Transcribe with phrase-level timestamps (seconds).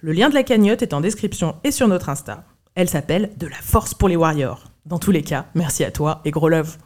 [0.00, 2.44] Le lien de la cagnotte est en description et sur notre Insta.
[2.74, 4.64] Elle s'appelle De la force pour les warriors.
[4.86, 6.76] Dans tous les cas, merci à toi et gros love.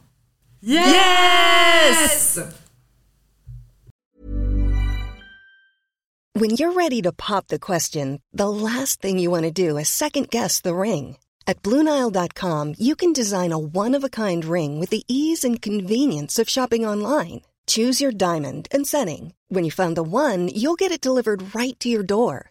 [0.63, 2.39] Yes!
[6.35, 9.89] When you're ready to pop the question, the last thing you want to do is
[9.89, 11.17] second guess the ring.
[11.49, 15.61] At Bluenile.com, you can design a one of a kind ring with the ease and
[15.61, 17.41] convenience of shopping online.
[17.67, 19.35] Choose your diamond and setting.
[19.49, 22.51] When you find the one, you'll get it delivered right to your door.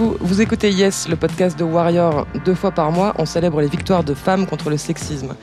[0.00, 2.26] Vous, vous écoutez Yes, le podcast de Warrior.
[2.46, 5.34] Deux fois par mois, on célèbre les victoires de femmes contre le sexisme.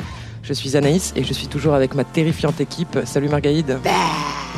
[0.41, 2.97] Je suis Anaïs et je suis toujours avec ma terrifiante équipe.
[3.05, 3.77] Salut Margaïde.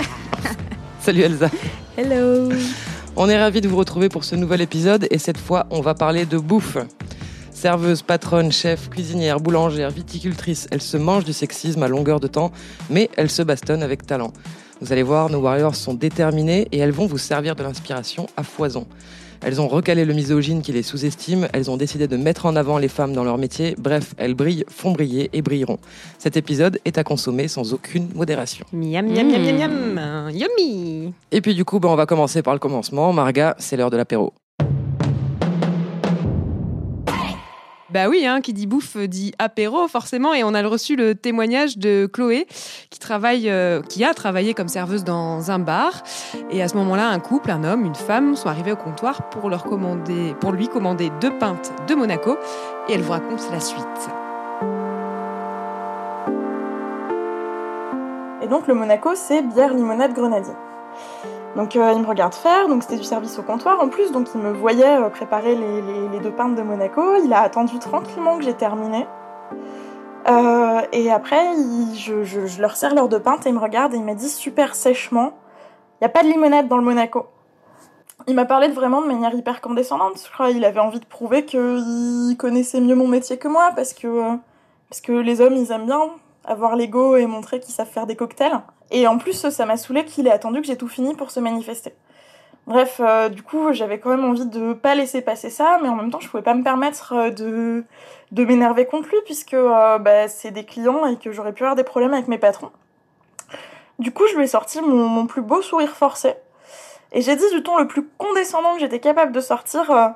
[1.02, 1.50] Salut Elsa.
[1.97, 2.50] Hello.
[3.17, 5.95] On est ravis de vous retrouver pour ce nouvel épisode et cette fois, on va
[5.95, 6.77] parler de bouffe.
[7.52, 12.53] Serveuse, patronne, chef, cuisinière, boulangère, viticultrice, elles se mangent du sexisme à longueur de temps,
[12.89, 14.32] mais elles se bastonnent avec talent.
[14.80, 18.43] Vous allez voir, nos warriors sont déterminés et elles vont vous servir de l'inspiration à
[18.43, 18.88] foison.
[19.42, 22.77] Elles ont recalé le misogyne qui les sous-estime, elles ont décidé de mettre en avant
[22.77, 25.80] les femmes dans leur métier, bref, elles brillent, font briller et brilleront.
[26.17, 28.66] Cet épisode est à consommer sans aucune modération.
[28.73, 30.30] Miam, miam, miam, miam, miam.
[30.32, 31.14] Yummy.
[31.32, 33.14] Et puis du coup, ben, on va commencer par le commencement.
[33.14, 34.33] Marga, c'est l'heure de l'apéro.
[37.92, 41.80] Bah oui, hein, qui dit bouffe dit apéro forcément, et on a reçu le témoignage
[41.80, 42.45] de Chloé
[42.92, 46.04] qui travaille, euh, qui a travaillé comme serveuse dans un bar.
[46.52, 49.50] Et à ce moment-là, un couple, un homme, une femme, sont arrivés au comptoir pour
[49.50, 52.38] leur commander, pour lui commander deux pintes de Monaco,
[52.88, 53.83] et elle vous raconte la suite.
[58.44, 60.54] Et donc le Monaco, c'est bière limonade grenadier.
[61.55, 64.27] Donc euh, il me regarde faire, donc c'était du service au comptoir en plus, donc
[64.36, 67.02] il me voyait euh, préparer les, deux pintes de Monaco.
[67.23, 69.08] Il a attendu tranquillement que j'ai terminé.
[70.30, 73.98] Euh, et après, il- je, leur sers leurs deux pintes et il me regarde et
[73.98, 75.33] il m'a dit super sèchement,
[75.95, 77.27] il n'y a pas de limonade dans le Monaco.
[78.27, 80.21] Il m'a parlé de vraiment de manière hyper condescendante.
[80.23, 83.93] Je crois qu'il avait envie de prouver qu'il connaissait mieux mon métier que moi parce
[83.93, 84.36] que, euh,
[84.89, 86.09] parce que les hommes, ils aiment bien
[86.49, 88.60] avoir l'ego et montrer qu'ils savent faire des cocktails.
[88.92, 91.39] Et en plus, ça m'a saoulé qu'il ait attendu que j'ai tout fini pour se
[91.39, 91.93] manifester.
[92.67, 95.95] Bref, euh, du coup, j'avais quand même envie de pas laisser passer ça, mais en
[95.95, 97.83] même temps, je pouvais pas me permettre euh, de,
[98.32, 101.76] de m'énerver contre lui, puisque euh, bah, c'est des clients et que j'aurais pu avoir
[101.76, 102.71] des problèmes avec mes patrons.
[103.98, 106.33] Du coup, je lui ai sorti mon, plus beau sourire forcé.
[107.11, 110.14] Et j'ai dit du ton le plus condescendant que j'étais capable de sortir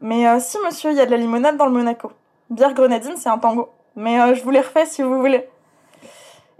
[0.00, 2.12] Mais si, monsieur, il y a de la limonade dans le Monaco.
[2.48, 3.70] Bière grenadine, c'est un tango.
[3.96, 5.48] Mais je vous les refais si vous voulez.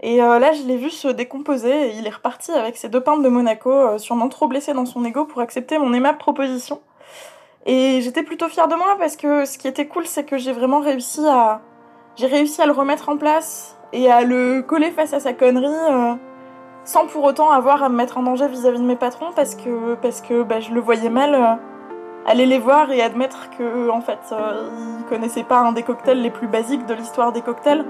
[0.01, 3.01] Et euh, là, je l'ai vu se décomposer et il est reparti avec ses deux
[3.01, 6.79] pintes de Monaco, euh, sûrement trop blessé dans son ego pour accepter mon aimable proposition.
[7.65, 10.53] Et j'étais plutôt fière de moi parce que ce qui était cool, c'est que j'ai
[10.53, 11.61] vraiment réussi à,
[12.15, 15.67] j'ai réussi à le remettre en place et à le coller face à sa connerie,
[15.67, 16.13] euh,
[16.85, 19.95] sans pour autant avoir à me mettre en danger vis-à-vis de mes patrons parce que
[19.95, 21.59] parce que bah, je le voyais mal.
[22.25, 26.29] aller les voir et admettre que en fait ils connaissaient pas un des cocktails les
[26.29, 27.85] plus basiques de l'histoire des cocktails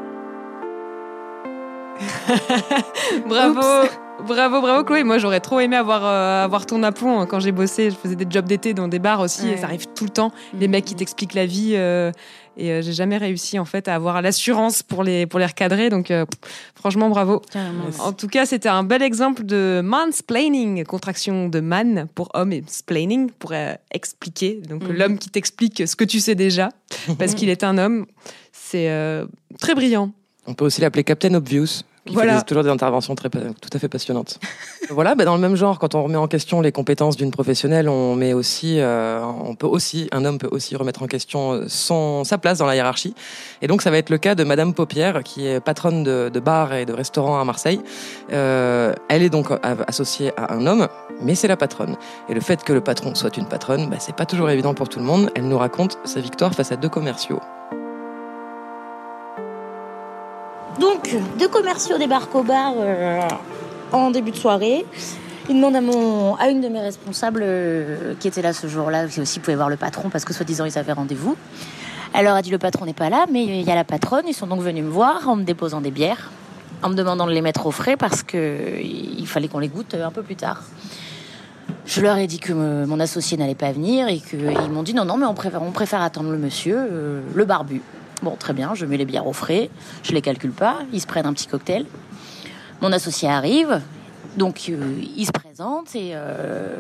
[3.28, 3.62] Bravo,
[4.28, 5.04] bravo, bravo Chloé.
[5.04, 7.90] Moi, j'aurais trop aimé avoir, euh, avoir ton aplomb hein, quand j'ai bossé.
[7.92, 10.32] Je faisais des jobs d'été dans des bars aussi, et ça arrive tout le temps.
[10.60, 12.12] Les mecs qui t'expliquent la vie, euh,
[12.58, 15.90] et euh, j'ai jamais réussi en fait à avoir l'assurance pour les pour les recadrer.
[15.90, 16.26] Donc, euh,
[16.76, 17.42] franchement, bravo.
[17.52, 17.86] Carrément.
[18.00, 22.64] En tout cas, c'était un bel exemple de mansplaining, contraction de man pour homme et
[22.68, 24.62] splaining pour euh, expliquer.
[24.70, 24.94] Donc Mhm.
[24.94, 26.70] l'homme qui t'explique ce que tu sais déjà
[27.18, 28.06] parce qu'il est un homme.
[28.52, 29.26] C'est euh,
[29.60, 30.12] très brillant.
[30.48, 32.34] On peut aussi l'appeler Captain Obvious, qui Voilà.
[32.34, 34.40] fait des- toujours des interventions très, tout à fait passionnantes.
[34.90, 37.88] voilà, bah, dans le même genre, quand on remet en question les compétences d'une professionnelle,
[37.90, 41.66] on met aussi, euh, on peut aussi, un homme peut aussi remettre en question euh,
[41.68, 43.14] son, sa place dans la hiérarchie.
[43.62, 46.40] Et donc, ça va être le cas de Madame Paupière, qui est patronne de, de
[46.40, 47.82] bar et de restaurant à Marseille.
[48.32, 49.48] Euh, elle est donc
[49.88, 50.88] associée à un homme,
[51.22, 51.96] mais c'est la patronne.
[52.30, 54.90] Et le fait que le patron soit une patronne, bah, c'est pas toujours évident pour
[54.90, 55.30] tout le monde.
[55.36, 57.40] Elle nous raconte sa victoire face à deux commerciaux.
[60.80, 63.28] Donc, deux commerciaux débarquent au bar euh,
[63.92, 64.86] en début de soirée.
[65.50, 65.76] Ils demandent
[66.40, 69.70] à, une de mes responsables euh, qui était là ce jour-là, qui aussi pouvait voir
[69.70, 71.36] le patron parce que soi-disant ils avaient rendez-vous.
[72.14, 74.26] Elle leur a dit le patron n'est pas là, mais il y a la patronne.
[74.28, 76.32] Ils sont donc venus me voir en me déposant des bières,
[76.82, 79.96] en me demandant de les mettre au frais parce que il fallait qu'on les goûte
[79.96, 80.64] un peu plus tard.
[81.86, 85.06] Je leur ai dit que mon associé n'allait pas venir et qu'ils m'ont dit non,
[85.06, 87.82] non, mais on préfère, attendre le monsieur, euh, le barbu.
[88.22, 89.70] Bon, très bien, je mets les bières au frais,
[90.04, 91.86] je les calcule pas, ils se prennent un petit cocktail.
[92.82, 93.82] Mon associé arrive,
[94.38, 96.76] donc euh, il se présente et euh,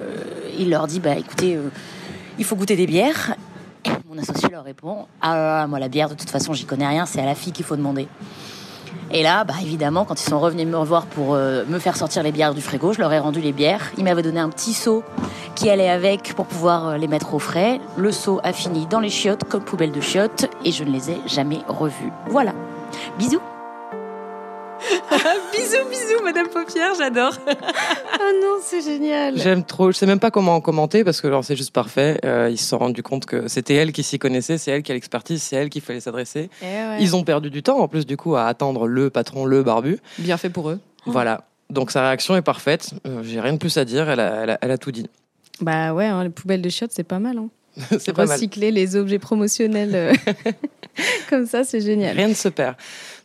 [0.57, 1.69] il leur dit bah écoutez, euh,
[2.37, 3.35] il faut goûter des bières.
[3.85, 7.05] Et mon associé leur répond ah moi la bière de toute façon j'y connais rien,
[7.05, 8.07] c'est à la fille qu'il faut demander.
[9.11, 12.21] Et là, bah évidemment, quand ils sont revenus me revoir pour euh, me faire sortir
[12.21, 13.91] les bières du frigo, je leur ai rendu les bières.
[13.97, 15.03] Ils m'avaient donné un petit seau
[15.55, 17.81] qui allait avec pour pouvoir euh, les mettre au frais.
[17.97, 21.09] Le seau a fini dans les chiottes comme poubelle de chiottes et je ne les
[21.09, 22.11] ai jamais revus.
[22.27, 22.53] Voilà.
[23.17, 23.41] Bisous.
[25.53, 27.33] bisous, bisous, Madame Paupière, j'adore.
[27.47, 29.37] Oh non, c'est génial.
[29.37, 29.91] J'aime trop.
[29.91, 32.19] Je sais même pas comment en commenter parce que c'est juste parfait.
[32.25, 34.91] Euh, ils se sont rendus compte que c'était elle qui s'y connaissait, c'est elle qui
[34.91, 36.49] a l'expertise, c'est elle qu'il fallait s'adresser.
[36.99, 39.99] Ils ont perdu du temps en plus du coup à attendre le patron, le barbu.
[40.17, 40.79] Bien fait pour eux.
[41.05, 41.45] Voilà.
[41.69, 42.91] Donc sa réaction est parfaite.
[43.05, 44.09] Euh, J'ai rien de plus à dire.
[44.09, 45.07] Elle a, elle a- elle a tout dit.
[45.61, 47.37] Bah ouais, hein, les poubelles de chiottes, c'est pas mal.
[47.37, 47.49] Hein.
[47.99, 48.35] c'est pas mal.
[48.35, 50.13] Recycler les objets promotionnels euh,
[51.29, 52.15] comme ça, c'est génial.
[52.15, 52.75] Rien ne se perd.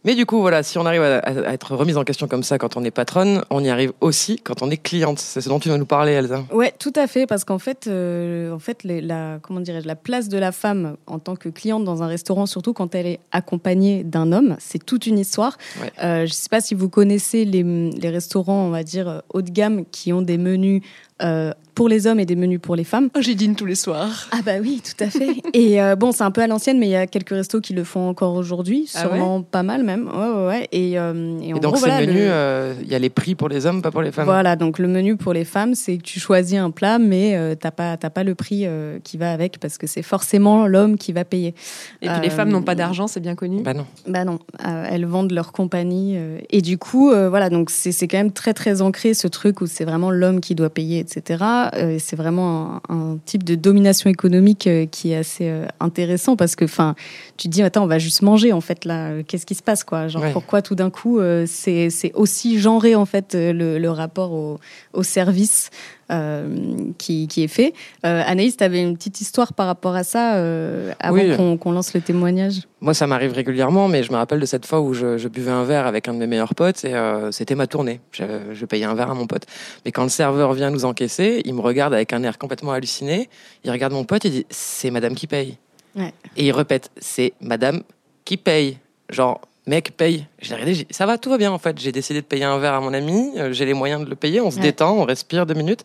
[0.05, 2.77] Mais du coup, voilà, si on arrive à, être remise en question comme ça quand
[2.77, 5.19] on est patronne, on y arrive aussi quand on est cliente.
[5.19, 6.45] C'est ce dont tu vas nous parler, Elsa.
[6.53, 9.97] Ouais, tout à fait, parce qu'en fait, euh, en fait, les- la comment dirais-je, la
[9.97, 13.21] place de la femme en tant que cliente dans un restaurant, surtout quand elle est
[13.33, 15.57] accompagnée d'un homme, c'est toute une histoire.
[15.81, 15.91] Ouais.
[16.03, 19.51] Euh, je sais pas si vous connaissez les, les restaurants, on va dire haut de
[19.51, 20.83] gamme, qui ont des menus
[21.23, 23.09] euh, pour les hommes et des menus pour les femmes.
[23.17, 24.29] Oh, J'y dîne tous les soirs.
[24.31, 25.37] Ah bah oui, tout à fait.
[25.53, 27.73] et euh, bon, c'est un peu à l'ancienne, mais il y a quelques restos qui
[27.75, 30.07] le font encore aujourd'hui, Ah sûrement pas mal même.
[30.09, 30.69] Ouais, ouais, ouais.
[30.73, 32.99] Et, euh, et en Et donc, gros, ces voilà, menus, le- euh, il y a
[32.99, 34.25] les prix pour les hommes, pas pour les femmes.
[34.27, 37.55] Voilà, donc le menu pour les femmes, c'est que tu choisis un plat, mais euh,
[37.55, 40.97] t'as pas t'as pas le prix euh, qui va avec parce que c'est forcément l'homme
[40.99, 41.55] qui va payer.
[42.03, 43.63] Et puis les femmes n'ont pas d'argent, c'est bien connu.
[43.63, 43.87] Bah non.
[44.07, 47.93] Bah non, euh, elles vendent leur compagnie euh, et du coup, euh, voilà, donc c'est
[47.93, 51.01] c'est quand même très très ancré ce truc où c'est vraiment l'homme qui doit payer,
[51.01, 51.43] etc.
[51.75, 56.37] Euh, c'est vraiment un, un type de domination économique euh, qui est assez euh, intéressant
[56.37, 56.95] parce que, enfin,
[57.37, 59.85] tu te dis attends, on va juste manger en fait là, qu'est-ce qui se passe
[59.85, 60.09] quoi?
[60.09, 60.33] Genre Ouais.
[60.33, 64.59] pourquoi tout d'un coup c'est c'est aussi genré en fait le, le rapport au,
[64.93, 65.71] au service
[66.11, 67.73] euh, qui, qui est fait.
[68.05, 71.59] Euh, Anaïs, tu avais une petite histoire par rapport à ça euh, avant Oui.
[71.59, 72.61] qu'on lance le témoignage?
[72.81, 75.51] Moi, ça m'arrive régulièrement, mais je me rappelle de cette fois où je, je buvais
[75.51, 76.95] un verre avec un de mes meilleurs potes et
[77.31, 78.01] c'était ma tournée.
[78.13, 79.45] Je, je payais un verre à mon pote.
[79.85, 83.29] Mais quand le serveur vient nous encaisser, il me regarde avec un air complètement halluciné.
[83.65, 85.57] Il regarde mon pote et dit C'est madame qui paye.
[85.97, 86.13] Ouais.
[86.37, 87.83] Et il répète C'est madame
[88.27, 88.79] qui paye.
[89.11, 90.27] Genre, mec, paye.
[90.41, 91.79] J'ai regardé, ça va, tout va bien en fait.
[91.81, 94.17] J'ai décidé de payer un verre à mon ami, euh, j'ai les moyens de le
[94.17, 94.63] payer, on se Ouais.
[94.63, 95.83] détend, on respire deux minutes.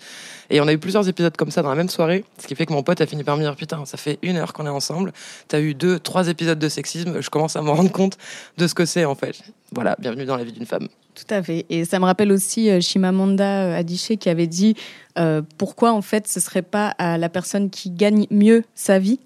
[0.50, 2.66] Et on a eu plusieurs épisodes comme ça dans la même soirée, ce qui fait
[2.66, 4.70] que mon pote a fini par me dire Putain, ça fait une heure qu'on est
[4.70, 5.14] ensemble,
[5.48, 8.18] t'as eu deux, trois épisodes de sexisme, je commence à me rendre compte
[8.58, 9.36] de ce que c'est en fait.
[9.72, 10.88] Voilà, bienvenue dans la vie d'une femme.
[11.16, 11.66] Tout à fait.
[11.70, 14.76] Et ça me rappelle aussi euh, Shimamanda euh, Adichie qui avait dit
[15.18, 19.20] euh, pourquoi en fait ce serait pas à la personne qui gagne mieux sa vie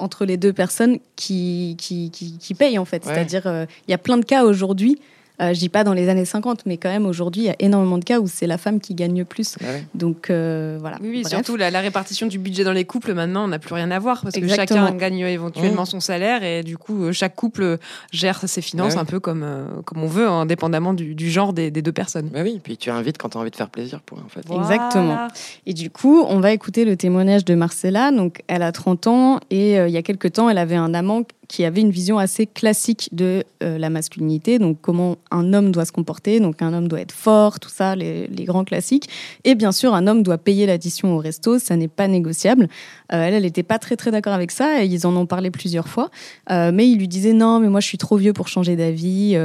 [0.00, 3.04] entre les deux personnes qui, qui, qui, qui paye en fait.
[3.04, 3.14] Ouais.
[3.14, 4.98] C'est-à-dire, euh, il y a plein de cas aujourd'hui,
[5.40, 7.98] je dis pas dans les années 50, mais quand même aujourd'hui, il y a énormément
[7.98, 9.56] de cas où c'est la femme qui gagne le plus.
[9.60, 9.84] Ouais.
[9.94, 10.98] Donc euh, voilà.
[11.00, 13.90] Oui, surtout la, la répartition du budget dans les couples, maintenant, on n'a plus rien
[13.90, 14.80] à voir parce Exactement.
[14.80, 17.78] que chacun gagne éventuellement son salaire et du coup, euh, chaque couple
[18.12, 18.98] gère ses finances Ouais.
[19.00, 22.28] un peu comme, euh, comme on veut, indépendamment du, du genre des, des deux personnes.
[22.32, 24.40] Bah oui, puis tu invites quand t'as envie de faire plaisir, pour en fait.
[24.54, 25.28] Exactement.
[25.66, 28.10] Et du coup, on va écouter le témoignage de Marcella.
[28.10, 30.94] Donc, elle a 30 ans et euh, il y a quelques temps, elle avait un
[30.94, 34.60] amant qui avait une vision assez classique de euh, la masculinité.
[34.60, 36.38] Donc, comment un homme doit se comporter.
[36.38, 39.08] Donc, un homme doit être fort, tout ça, les, grands classiques.
[39.42, 41.58] Et bien sûr, un homme doit payer l'addition au resto.
[41.58, 42.68] Ça n'est pas négociable.
[43.12, 44.84] Euh, elle, elle n'était pas très, très d'accord avec ça.
[44.84, 46.12] Et ils en ont parlé plusieurs fois.
[46.52, 49.36] Euh, mais il lui disait non, mais moi, je suis trop vieux pour changer d'avis.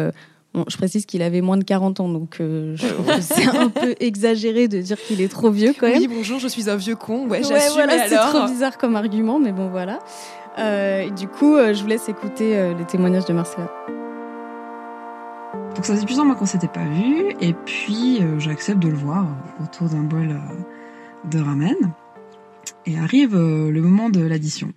[0.55, 2.77] Bon, je précise qu'il avait moins de 40 ans, donc euh,
[3.19, 5.97] c'est un peu exagéré de dire qu'il est trop vieux quand même.
[5.99, 7.23] Oui, bonjour, je suis un vieux con.
[7.27, 7.73] Ouais, Ouais, j'assume.
[7.73, 9.99] voilà, c'est trop bizarre comme argument, mais bon, voilà.
[10.57, 13.69] Euh, et du coup, euh, je vous laisse écouter euh, les témoignages de Marcella.
[15.75, 18.95] Donc ça faisait plusieurs mois qu'on s'était pas vu, et puis euh, j'accepte de le
[18.95, 19.27] voir
[19.61, 21.75] autour d'un bol euh, de ramen.
[22.85, 24.71] Et arrive euh, le moment de l'addition.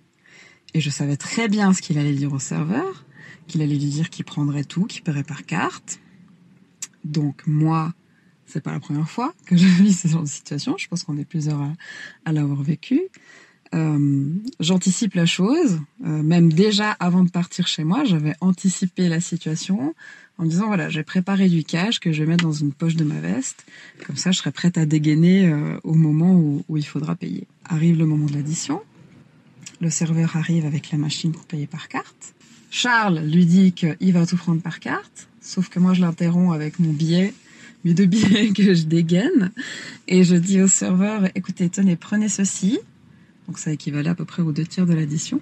[0.73, 3.05] Et je savais très bien ce qu'il allait dire au serveur,
[3.49, 5.99] qu'il allait lui dire qu'il prendrait tout, qu'il paierait par carte.
[7.03, 7.93] Donc moi,
[8.45, 10.75] c'est pas la première fois que je vis ce genre de situation.
[10.77, 11.73] Je pense qu'on est plusieurs à,
[12.25, 13.01] à l'avoir vécu.
[13.75, 14.29] Euh,
[14.59, 19.93] J'anticipe la chose, euh, même déjà avant de partir chez moi, j'avais anticipé la situation
[20.39, 22.95] en me disant voilà, j'ai préparé du cash que je vais mettre dans une poche
[22.95, 23.65] de ma veste,
[24.07, 27.45] comme ça je serai prête à dégainer euh, au moment où, où il faudra payer.
[27.65, 28.81] Arrive le moment de l'addition,
[29.81, 32.33] le serveur arrive avec la machine pour payer par carte.
[32.69, 36.79] Charles lui dit qu'il va tout prendre par carte, sauf que moi je l'interromps avec
[36.79, 37.33] mon billet,
[37.83, 39.51] mes deux billets que je dégaine,
[40.07, 42.79] et je dis au serveur écoutez, tenez, prenez ceci,
[43.47, 45.41] donc ça équivalait à peu près aux deux tiers de l'addition.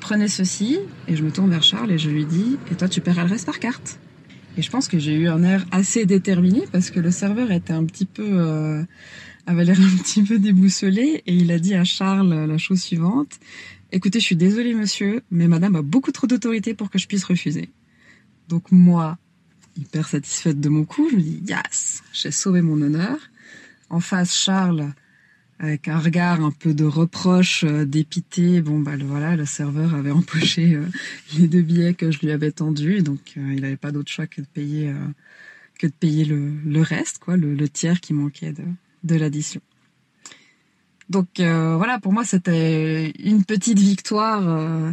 [0.00, 0.78] Prenez ceci,
[1.08, 3.30] et je me tourne vers Charles et je lui dis, et toi tu paieras le
[3.30, 3.98] reste par carte.
[4.56, 7.72] Et je pense que j'ai eu un air assez déterminé parce que le serveur était
[7.72, 8.82] un petit peu, euh,
[9.46, 13.38] avait l'air un petit peu déboussolé et il a dit à Charles la chose suivante.
[13.92, 17.24] Écoutez, je suis désolée monsieur, mais madame a beaucoup trop d'autorité pour que je puisse
[17.24, 17.70] refuser.
[18.48, 19.16] Donc moi,
[19.76, 23.16] hyper satisfaite de mon coup, je me dis, yes, j'ai sauvé mon honneur.
[23.88, 24.92] En face, Charles,
[25.60, 28.60] avec un regard un peu de reproche, euh, dépité.
[28.60, 30.84] Bon, bah le, voilà, le serveur avait empoché euh,
[31.38, 34.26] les deux billets que je lui avais tendus, donc euh, il n'avait pas d'autre choix
[34.26, 34.92] que de payer
[35.78, 38.64] que de payer le, le reste, quoi, le, le tiers qui manquait de,
[39.04, 39.60] de l'addition.
[41.08, 44.92] Donc euh, voilà, pour moi c'était une petite victoire euh,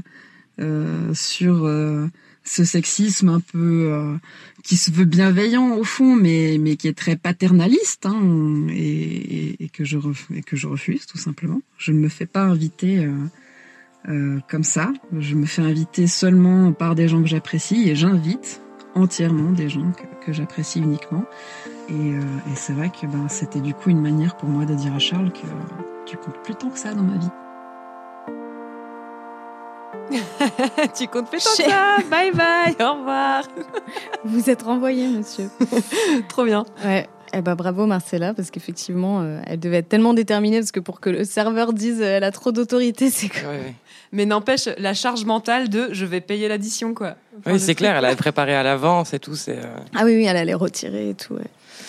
[0.59, 2.07] euh, sur euh,
[2.43, 4.15] ce sexisme un peu euh,
[4.63, 9.63] qui se veut bienveillant au fond, mais mais qui est très paternaliste hein, et, et,
[9.63, 9.97] et que je
[10.45, 11.61] que je refuse tout simplement.
[11.77, 13.09] Je ne me fais pas inviter
[14.07, 14.93] euh, comme ça.
[15.17, 18.61] Je me fais inviter seulement par des gens que j'apprécie et j'invite
[18.93, 19.91] entièrement des gens
[20.23, 21.25] que, j'apprécie uniquement.
[21.89, 24.93] Et, et c'est vrai que ben, c'était du coup une manière pour moi de dire
[24.93, 25.47] à Charles que
[26.05, 27.29] tu comptes plus tant que ça dans ma vie.
[30.97, 31.97] tu comptes plus tant que ça.
[32.09, 32.75] Bye bye.
[32.79, 33.43] Au revoir.
[34.25, 35.49] Vous êtes renvoyé, monsieur.
[36.29, 36.65] Trop bien.
[36.83, 37.07] Ouais.
[37.35, 40.99] Eh ben, bravo Marcella, parce qu'effectivement, euh, elle devait être tellement déterminée, parce que pour
[40.99, 43.25] que le serveur dise euh, elle a trop d'autorité, c'est.
[43.41, 43.73] Ouais, ouais.
[44.11, 47.15] Mais n'empêche, la charge mentale de je vais payer l'addition, quoi.
[47.39, 49.35] Enfin, Oui, c'est clair, elle avait préparé à l'avance et tout.
[49.35, 49.57] C'est.
[49.57, 49.63] euh,
[49.95, 51.33] Ah oui, oui, elle allait retirer et tout.
[51.33, 51.41] ouais.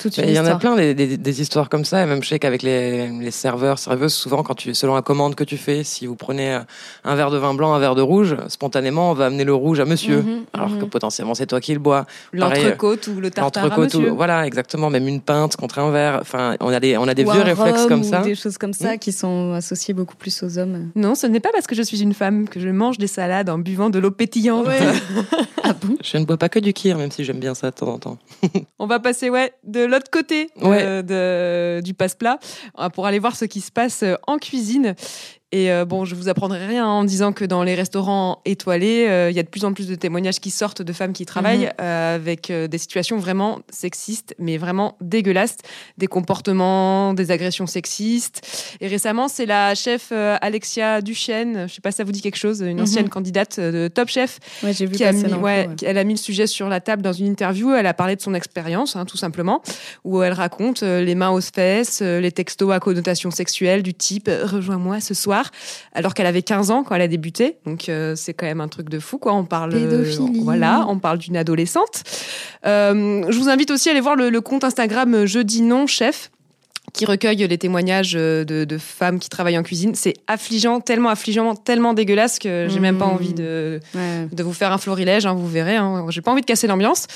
[0.02, 2.06] Toute une Mais Il y en a plein des, des- des histoires comme ça, et
[2.06, 5.44] même je sais qu'avec les, les serveurs, serveuses, souvent quand tu, selon la commande que
[5.44, 6.60] tu fais, si vous prenez euh,
[7.04, 9.80] un verre de vin blanc, un verre de rouge, spontanément on va amener le rouge
[9.80, 10.88] à monsieur, Mhm, alors que mhm.
[10.90, 12.06] potentiellement c'est toi qui le bois.
[12.32, 14.12] L'entrecôte ou le tartare à L'entrecôte, ou- monsieur.
[14.12, 16.18] voilà, exactement, même une pinte contre un verre.
[16.20, 18.22] Enfin, on a des, on a des Ou vieux réflexes comme ou ça.
[18.22, 20.90] Des choses comme ça qui sont associées beaucoup plus aux hommes.
[20.94, 23.48] Non, ce n'est pas parce que je suis une femme que je mange des salades
[23.50, 24.66] en buvant de l'eau pétillante.
[25.62, 25.96] ah bon?
[26.02, 27.98] Je ne bois pas que du kir, même si j'aime bien ça de temps en
[27.98, 28.18] temps.
[28.78, 31.02] On va passer ouais de l'autre côté euh,
[31.78, 32.38] de- du passe-plat
[32.78, 34.94] euh, pour aller voir ce qui se passe euh, en cuisine.
[35.56, 39.30] Et euh, bon, je vous apprendrai rien en disant que dans les restaurants étoilés, euh,
[39.30, 41.66] il y a de plus en plus de témoignages qui sortent de femmes qui travaillent
[41.66, 41.73] Mhm.
[41.80, 45.58] euh, avec des situations vraiment sexistes, mais vraiment dégueulasses,
[45.96, 48.76] des comportements, des agressions sexistes.
[48.80, 52.34] Et récemment, c'est la chef Alexia Duchesne, je sais pas si ça vous dit quelque
[52.37, 52.82] chose, une Mhm.
[52.82, 55.68] ancienne candidate de Top Chef, Ouais, j'ai vu qui a mis, ouais, ouais.
[55.84, 57.73] elle a mis le sujet sur la table dans une interview.
[57.73, 59.62] Elle a parlé de son expérience, hein, tout simplement,
[60.02, 65.00] où elle raconte les mains aux fesses, les textos à connotation sexuelle du type rejoins-moi
[65.00, 65.43] ce soir,
[65.94, 67.56] alors qu'elle avait 15 ans quand elle a débuté.
[67.66, 69.34] Donc euh, c'est quand même un truc de fou, quoi.
[69.34, 70.40] On parle, Pédophilie.
[70.42, 72.02] voilà, on parle d'une adolescente.
[72.66, 75.86] Euh, je vous invite aussi à aller voir le, le compte Instagram euh, Jeudi Non
[75.86, 76.30] Chef
[76.92, 79.94] qui recueille les témoignages de, de femmes qui travaillent en cuisine.
[79.96, 83.10] C'est affligeant, tellement affligeant, tellement dégueulasse que j'ai même pas Mmh.
[83.10, 84.28] envie de, Ouais.
[84.30, 85.74] de vous faire un florilège, hein, vous verrez.
[85.76, 87.06] Hein, J'ai pas envie de casser l'ambiance.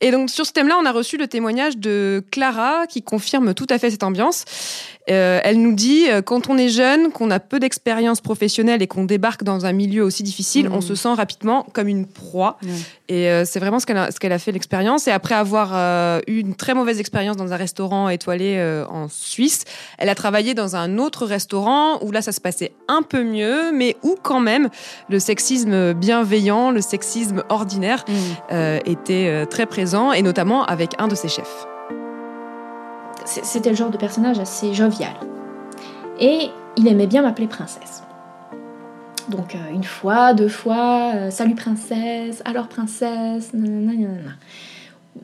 [0.00, 3.66] Et donc sur ce thème-là, on a reçu le témoignage de Clara qui confirme tout
[3.70, 4.44] à fait cette ambiance.
[5.10, 8.86] Euh, elle nous dit euh, quand on est jeune, qu'on a peu d'expérience professionnelle et
[8.86, 12.58] qu'on débarque dans un milieu aussi difficile, on se sent rapidement comme une proie.
[13.08, 15.06] Et euh, c'est vraiment ce qu'elle a, ce qu'elle a fait l'expérience.
[15.06, 19.64] Et après avoir eu une très mauvaise expérience dans un restaurant étoilé en Suisse,
[19.98, 23.72] elle a travaillé dans un autre restaurant où là ça se passait un peu mieux,
[23.72, 24.68] mais où quand même
[25.08, 28.12] le sexisme bienveillant, le sexisme ordinaire Mmh.
[28.52, 31.66] euh, était très présent, et notamment avec un de ses chefs.
[33.26, 35.14] C'était le genre de personnage assez jovial.
[36.20, 38.02] Et il aimait bien m'appeler princesse.
[39.28, 44.34] Donc euh, une fois, deux fois, euh, salut princesse, alors princesse, nanana.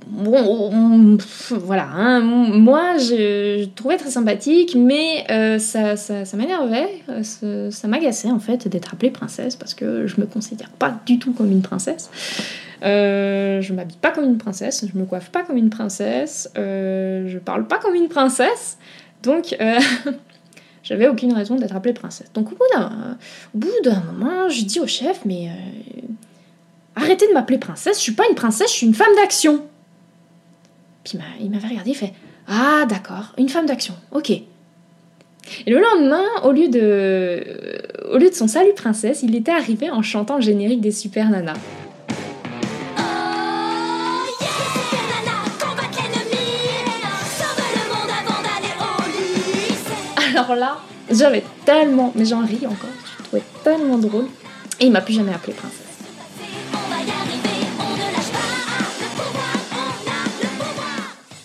[0.09, 1.18] Bon,
[1.50, 8.30] voilà, hein, moi je, trouvais très sympathique, mais euh, ça, ça, m'énervait, ça, ça m'agaçait
[8.30, 11.61] en fait d'être appelée princesse parce que je me considère pas du tout comme une
[11.61, 12.11] princesse.
[12.82, 17.28] Euh, je m'habille pas comme une princesse, je me coiffe pas comme une princesse, euh,
[17.28, 18.76] je parle pas comme une princesse.
[19.22, 19.78] Donc, euh,
[20.82, 22.32] j'avais aucune raison d'être appelée princesse.
[22.34, 22.56] Donc, au
[23.54, 25.48] bout d'un, moment, je dis au chef, mais
[26.96, 29.62] arrêtez de m'appeler princesse, je suis pas une princesse, je suis une femme d'action.
[31.04, 32.12] Puis il m'avait regardé, il fait
[32.48, 34.30] Ah, d'accord, une femme d'action, ok.
[34.30, 37.44] Et le lendemain, au lieu de,
[38.10, 41.30] au lieu de son salut princesse, il était arrivé en chantant le générique des Super
[41.30, 41.58] Nanas.
[50.34, 50.78] Alors là,
[51.10, 54.26] j'avais tellement, mais j'en ris encore, je trouvais tellement drôle.
[54.80, 55.78] Et il m'a plus jamais appelé princesse.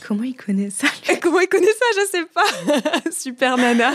[0.08, 0.88] Comment il connaît ça
[1.22, 3.12] Comment il connaît ça Je sais pas.
[3.12, 3.92] Super Nana.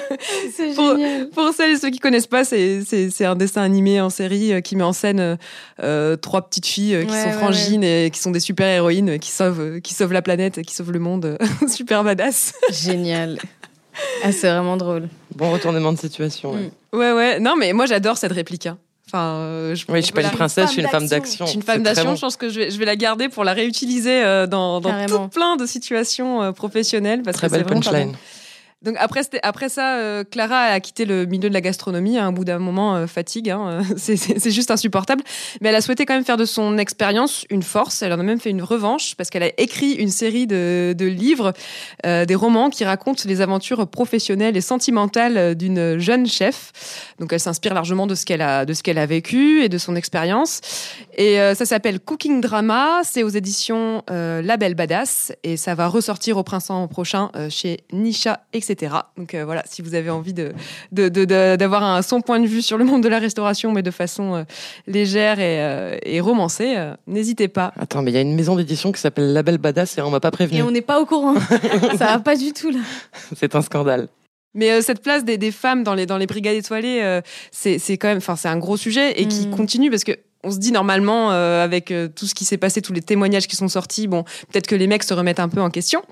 [0.54, 1.30] C'est Pour- génial.
[1.30, 4.52] Pour celles et ceux qui connaissent pas, c'est c'est- c'est un dessin animé en série
[4.52, 5.36] euh, qui met en scène euh,
[5.82, 9.18] euh, trois petites filles qui Ouais, sont ouais, frangines et qui sont des super héroïnes
[9.18, 11.38] qui sauvent, qui sauvent la planète, et qui sauvent le monde.
[11.68, 12.52] super badass.
[12.70, 13.38] Génial.
[14.24, 15.08] Ah, c'est vraiment drôle.
[15.34, 16.52] Bon retournement de situation.
[16.52, 16.70] ouais.
[16.92, 16.96] Mm.
[16.96, 17.40] Ouais, ouais.
[17.40, 18.66] Non, mais moi j'adore cette réplique.
[18.66, 18.78] hein.
[19.08, 21.44] Enfin, euh, je, Oui, je suis pas une princesse, je suis une femme d'action.
[21.44, 22.10] Je suis une femme d'action.
[22.10, 22.16] bon.
[22.16, 25.28] Je pense que je vais, je vais la garder pour la réutiliser euh, dans, tout
[25.28, 27.22] plein de situations euh, professionnelles.
[27.22, 28.12] Parce Très que belle punchline.
[28.82, 32.32] Donc après, après ça, euh, Clara a quitté le milieu de la gastronomie à un
[32.32, 35.22] bout d'un moment, euh, fatigue, hein, euh, c'est- juste insupportable.
[35.60, 38.02] Mais elle a souhaité quand même faire de son expérience une force.
[38.02, 41.06] Elle en a même fait une revanche parce qu'elle a écrit une série de, de
[41.06, 41.52] livres,
[42.06, 46.72] euh, des romans qui racontent les aventures professionnelles et sentimentales d'une jeune chef.
[47.20, 49.78] Donc elle s'inspire largement de ce qu'elle a, de ce qu'elle a vécu et de
[49.78, 50.60] son expérience.
[51.16, 53.00] Et ça s'appelle Cooking Drama.
[53.04, 58.40] C'est aux éditions La Belle Badass et ça va ressortir au printemps prochain chez Nisha,
[58.52, 58.71] etc.
[59.16, 60.52] Donc euh, voilà, si vous avez envie de
[60.92, 63.72] de- de- de- d'avoir un son point de vue sur le monde de la restauration,
[63.72, 64.44] mais de façon euh,
[64.86, 67.72] légère et, euh, et romancée, euh, n'hésitez pas.
[67.78, 70.20] Attends, mais il y a une maison d'édition qui s'appelle Label Badass et on m'a
[70.20, 70.58] pas prévenu.
[70.58, 71.34] Et on n'est pas au courant.
[71.98, 72.80] ça va pas du tout là.
[73.36, 74.08] C'est un scandale.
[74.54, 77.78] Mais euh, cette place des, des femmes dans les, dans les brigades étoilées, euh, c'est
[77.78, 79.50] c'est quand même, enfin, c'est un gros sujet et qui Mm.
[79.56, 80.12] continue parce que
[80.44, 83.46] on se dit normalement, euh, avec euh, tout ce qui s'est passé, tous les témoignages
[83.46, 86.02] qui sont sortis, bon, peut-être que les mecs se remettent un peu en question.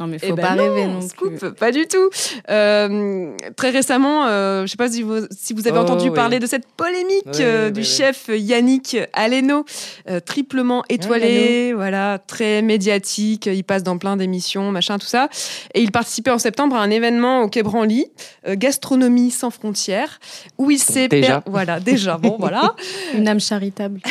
[0.00, 1.52] Non mais faut Eh ben pas non, rêver non scoop, plus.
[1.52, 2.10] pas du tout.
[2.50, 6.14] Euh, très récemment, euh, je sais pas si vous, si vous avez Oh, entendu oui.
[6.14, 7.86] parler de cette polémique Oui, euh, oui, du oui.
[7.86, 9.64] chef Yannick Aleno,
[10.10, 13.46] euh, triplement étoilé, voilà, très médiatique.
[13.46, 15.28] Il passe dans plein d'émissions, machin, tout ça.
[15.74, 18.06] Et il participait en septembre à un événement au Quai Branly,
[18.48, 20.18] euh, Gastronomie sans frontières,
[20.58, 21.40] où il s'est Déjà.
[21.40, 22.74] per- voilà, déjà, bon, voilà.
[23.14, 24.00] Une âme charitable.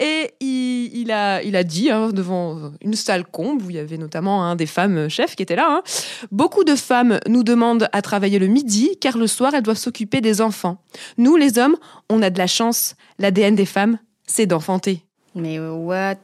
[0.00, 0.32] Et
[1.08, 4.44] il, a, il a dit hein, devant une salle comble où il y avait notamment
[4.44, 5.66] un des femmes chefs qui était là.
[5.70, 5.82] hein,
[6.30, 10.20] Beaucoup de femmes nous demandent à travailler le midi car le soir elles doivent s'occuper
[10.20, 10.82] des enfants.
[11.16, 11.76] Nous les hommes,
[12.10, 12.94] on a de la chance.
[13.18, 15.02] L'ADN des femmes, c'est d'enfanter.
[15.34, 16.16] Mais what?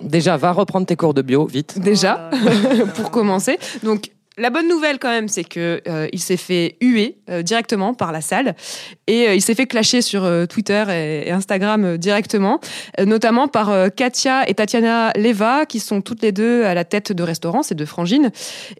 [0.00, 1.78] Déjà, va reprendre tes cours de bio, vite.
[1.78, 2.30] Déjà,
[2.96, 3.58] pour commencer.
[3.84, 7.92] Donc la bonne nouvelle quand même, c'est que euh, il s'est fait huer euh, directement
[7.92, 8.54] par la salle.
[9.06, 12.58] Et euh, il s'est fait clasher sur euh, Twitter et, et Instagram euh, directement,
[12.98, 17.12] euh, notamment par Katia et Tatiana Leva qui sont toutes les deux à la tête
[17.12, 18.30] de restaurants, c'est deux frangines,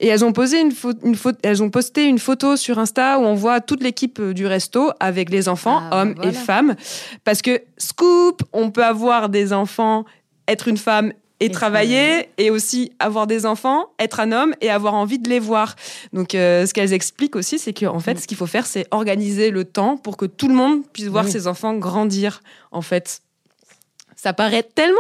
[0.00, 0.72] et elles ont posé une,
[1.04, 4.90] une elles ont posté une photo sur Insta où on voit toute l'équipe du resto
[5.00, 6.32] avec les enfants, Ah, hommes et voilà.
[6.32, 6.74] femmes,
[7.24, 10.04] parce que scoop, on peut avoir des enfants,
[10.48, 11.12] être une femme
[11.42, 15.28] et, Et travailler et aussi avoir des enfants, être un homme et avoir envie de
[15.28, 15.76] les voir.
[16.12, 19.50] Donc, euh, ce qu'elles expliquent aussi, c'est qu'en fait, ce qu'il faut faire, c'est organiser
[19.50, 22.42] le temps pour que tout le monde puisse voir ses enfants grandir.
[22.70, 23.22] En fait,
[24.16, 24.98] ça paraît tellement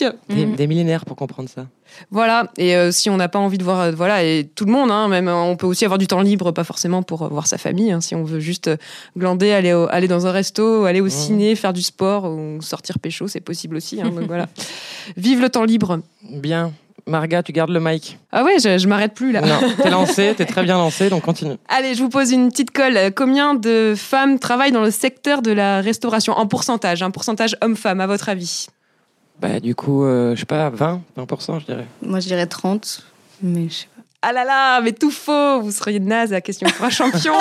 [0.00, 0.16] logique.
[0.28, 1.66] Des, des millénaires pour comprendre ça.
[2.10, 2.48] Voilà.
[2.58, 4.90] Et euh, si on n'a pas envie de voir, euh, voilà, et tout le monde,
[4.90, 7.58] hein, même, euh, on peut aussi avoir du temps libre, pas forcément pour voir sa
[7.58, 7.92] famille.
[7.92, 8.70] hein, si on veut juste
[9.16, 12.98] glander, aller, au- aller dans un resto, aller au ciné, faire du sport ou sortir
[12.98, 14.00] pécho, c'est possible aussi.
[14.00, 14.46] hein, donc voilà.
[15.16, 16.00] Vive le temps libre.
[16.30, 16.72] Bien.
[17.06, 18.18] Marga, tu gardes le mic.
[18.32, 19.42] Ah ouais, je, je m'arrête plus là.
[19.42, 21.56] Non, t'es lancé, t'es très bien lancé, donc continue.
[21.68, 22.98] Allez, je vous pose une petite colle.
[23.14, 26.32] Combien de femmes travaillent dans le secteur de la restauration?
[26.32, 28.68] En pourcentage Un pourcentage homme-femme, à votre avis?
[29.40, 31.86] Bah, du coup, euh, je sais pas, 20, 20%, je dirais.
[32.02, 33.04] Moi je dirais 30.
[33.42, 33.94] Mais je sais pas.
[34.26, 37.34] Ah là là, mais tout faux Vous seriez naze à la question pour un champion.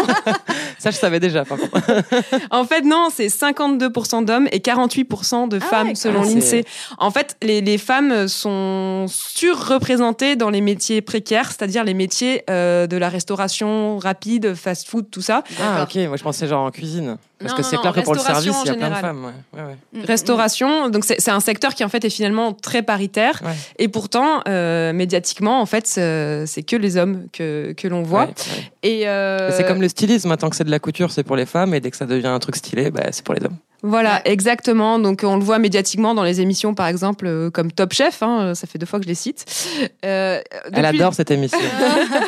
[0.78, 1.80] Ça, je savais déjà, par contre.
[2.52, 6.66] en fait, non, c'est 52% d'hommes et 48% de femmes ouais, selon ah, l'INSEE.
[6.98, 12.86] En fait, les, les femmes sont surreprésentées dans les métiers précaires, c'est-à-dire les métiers euh,
[12.86, 15.46] de la restauration rapide, fast-food, tout ça.
[15.62, 17.18] Ah, ok, moi je pensais genre en cuisine.
[17.40, 18.96] Parce Non, que c'est non, clair que pour le service, il y a plein de
[18.96, 19.26] femmes.
[19.26, 19.60] ouais.
[19.62, 20.02] Ouais, ouais.
[20.02, 20.06] Mm.
[20.06, 23.52] Restauration, donc c'est un secteur qui en fait est finalement très paritaire Ouais.
[23.80, 28.28] et pourtant euh, médiatiquement en fait c'est que les hommes que, que l'on voit Ouais,
[28.28, 28.72] ouais.
[28.84, 31.46] et euh, C'est comme le stylisme, maintenant que c'est de la couture, c'est pour les
[31.46, 33.58] femmes, et dès que ça devient un truc stylé, bah, c'est pour les hommes.
[33.86, 34.98] Voilà, exactement.
[34.98, 38.24] Donc on le voit médiatiquement dans les émissions, par exemple, euh, comme Top Chef.
[38.24, 39.44] hein, ça fait deux fois que je les cite.
[40.06, 40.40] Euh,
[40.72, 41.60] Elle adore cette émission.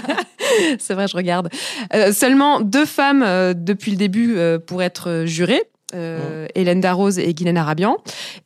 [0.79, 1.49] C'est vrai, je regarde.
[1.93, 5.63] Euh, seulement deux femmes euh, depuis le début euh, pour être jurées.
[5.93, 7.97] euh, Hélène Darroze et Guylaine Arabian,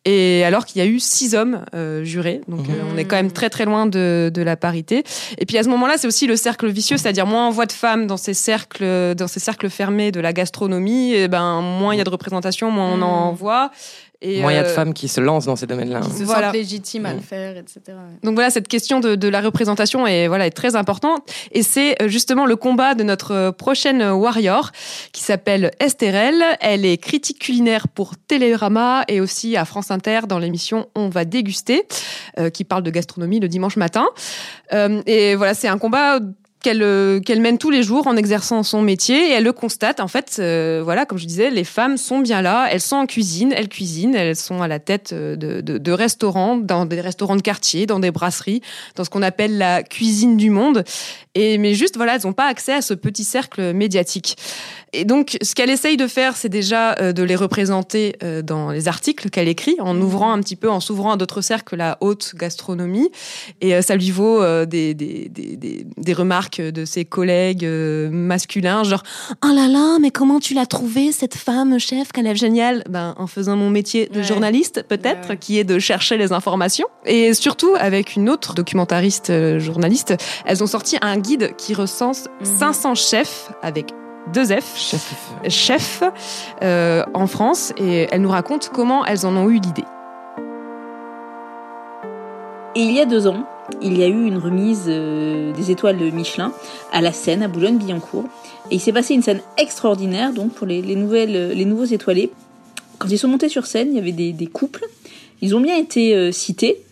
[0.06, 2.76] et alors qu'il y a eu six hommes euh, jurés, donc Mhm.
[2.76, 5.04] euh, on est quand même très très loin de, de la parité.
[5.40, 7.72] Et puis à ce moment-là, c'est aussi le cercle vicieux, c'est-à-dire moins on voit de
[7.72, 11.98] femmes dans ces cercles, dans ces cercles fermés de la gastronomie, et ben moins il
[11.98, 13.72] y a de représentation, moins on en voit.
[14.22, 16.02] Et, Moins il y a de euh, femmes qui se lancent dans ces domaines-là.
[16.02, 16.48] Qui se Voilà.
[16.48, 17.24] sentent légitimes à le Mm.
[17.24, 17.80] faire, etc.
[18.22, 21.22] Donc voilà, cette question de, de la représentation est, voilà, est très importante.
[21.54, 24.72] Et c'est euh, justement le combat de notre euh, prochaine warrior
[25.14, 26.44] qui s'appelle Estherelle.
[26.60, 31.24] Elle est critique culinaire pour Télérama et aussi à France Inter dans l'émission On va
[31.24, 31.88] déguster,
[32.40, 34.06] euh, qui parle de gastronomie le dimanche matin.
[34.74, 36.20] Euh, et voilà, c'est un combat
[36.62, 40.00] qu'elle euh, qu'elle mène tous les jours en exerçant son métier et elle le constate.
[40.00, 42.68] En fait euh, voilà comme je disais les femmes sont bien là.
[42.70, 45.92] Elles sont en cuisine elles cuisinent elles sont à la tête euh, de, de, de
[45.92, 48.62] restaurants dans des restaurants de quartier dans des brasseries
[48.96, 50.84] dans ce qu'on appelle la cuisine du monde.
[51.36, 54.36] Et mais juste voilà elles n'ont pas accès à ce petit cercle médiatique
[54.94, 58.72] et donc ce qu'elle essaye de faire c'est déjà euh, de les représenter euh, dans
[58.72, 61.98] les articles qu'elle écrit en ouvrant un petit peu en s'ouvrant à d'autres cercles la
[62.02, 63.10] haute gastronomie
[63.62, 68.10] et euh, ça lui vaut euh, des, des, des, des, remarques de ses collègues euh,
[68.10, 69.04] masculins, genre
[69.46, 72.84] Oh là là, mais comment tu l'as trouvée, cette femme chef, qu'elle est géniale?
[72.90, 74.24] Ben, En faisant mon métier de Ouais.
[74.24, 76.88] journaliste, peut-être, Ouais, qui est de chercher les informations.
[77.06, 82.28] Et surtout, avec une autre documentariste euh, journaliste, elles ont sorti un guide qui recense
[82.42, 82.46] Mhm.
[82.60, 83.88] 500 chefs avec
[84.34, 85.16] deux F Chef.
[85.48, 86.04] chefs
[86.62, 89.86] euh, en France et elles nous racontent comment elles en ont eu l'idée.
[92.76, 93.46] Et il y a deux ans,
[93.82, 96.54] il y a eu une remise euh, des étoiles de Michelin
[96.94, 98.26] à la Seine, à Boulogne-Billancourt.
[98.70, 102.32] Et il s'est passé une scène extraordinaire donc pour les, les nouvelles, les nouveaux étoilés.
[103.00, 104.86] Quand ils sont montés sur scène, il y avait des, des couples.
[105.42, 106.84] Ils ont bien été euh, cités,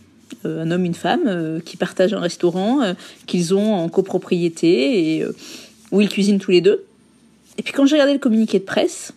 [0.46, 2.94] euh, un homme, une femme, euh, qui partagent un restaurant, euh,
[3.28, 5.36] qu'ils ont en copropriété et euh,
[5.92, 6.87] où ils cuisinent tous les deux.
[7.58, 9.14] Et puis quand j'ai regardé le communiqué de presse,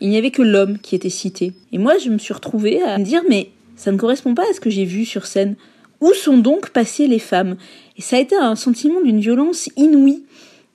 [0.00, 1.52] il n'y avait que l'homme qui était cité.
[1.72, 4.52] Et moi, je me suis retrouvée à me dire, mais ça ne correspond pas à
[4.54, 5.56] ce que j'ai vu sur scène.
[6.00, 7.56] Où sont donc passées les femmes?
[7.96, 10.24] Et ça a été un sentiment d'une violence inouïe,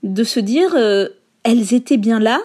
[0.04, 1.08] de se dire, euh,
[1.44, 2.42] elles étaient bien là,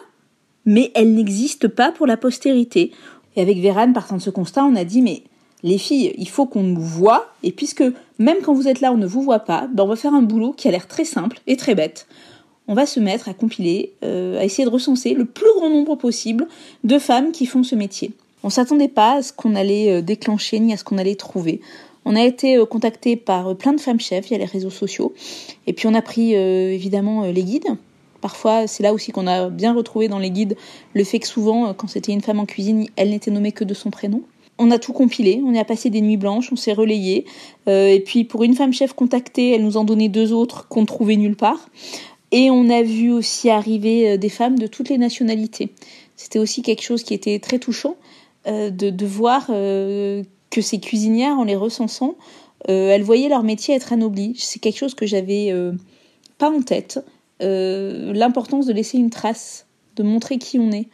[0.65, 2.93] mais elles n'existent pas pour la postérité.
[3.35, 5.23] Et avec Vérane, partant de ce constat, on a dit, mais
[5.65, 7.83] les filles, il faut qu'on nous voit, et puisque
[8.19, 10.23] même quand vous êtes là, on ne vous voit pas, ben on va faire un
[10.23, 12.07] boulot qui a l'air très simple et très bête.
[12.71, 15.97] On va se mettre à compiler, euh, à essayer de recenser le plus grand nombre
[15.97, 16.47] possible
[16.85, 18.13] de femmes qui font ce métier.
[18.43, 21.63] On s'attendait pas à ce qu'on allait euh, déclencher ni à ce qu'on allait trouver.
[22.05, 25.15] On a été euh, contacté par plein de femmes chefs via les réseaux sociaux.
[25.67, 27.69] Et puis on a pris évidemment les guides.
[28.21, 30.57] Parfois, c'est là aussi qu'on a bien retrouvé dans les guides
[30.93, 33.75] le fait que souvent, quand c'était une femme en cuisine, elle n'était nommée que de
[33.75, 34.23] son prénom.
[34.59, 37.27] On a tout compilé, on y a passé des nuits blanches, on s'est relayé.
[37.69, 40.87] Et puis pour une femme chef contactée, elle nous en donnait deux autres qu'on ne
[40.87, 41.69] trouvait nulle part.
[42.31, 45.73] Et on a vu aussi arriver euh, des femmes de toutes les nationalités.
[46.17, 47.97] C'était aussi quelque chose qui était très touchant
[48.47, 52.17] euh, de, voir euh, que ces cuisinières, en les recensant,
[52.67, 54.35] elles voyaient leur métier être anobli.
[54.37, 55.55] C'est quelque chose que j'avais
[56.39, 56.99] pas en tête.
[57.39, 60.89] L'importance de laisser une trace, de montrer qui on est.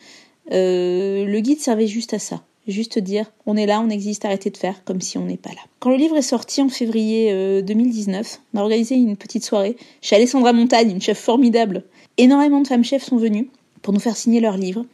[0.51, 2.44] Le guide servait juste à ça.
[2.66, 5.50] Juste dire, on est là, on existe, arrêtez de faire comme si on n'est pas
[5.50, 5.61] là.
[5.81, 9.77] Quand le livre est sorti en février euh, 2019, on a organisé une petite soirée
[10.00, 11.85] chez Alessandra Montagne, une chef formidable.
[12.16, 13.50] Énormément de femmes chefs sont venues
[13.83, 14.87] pour nous faire signer leur livre.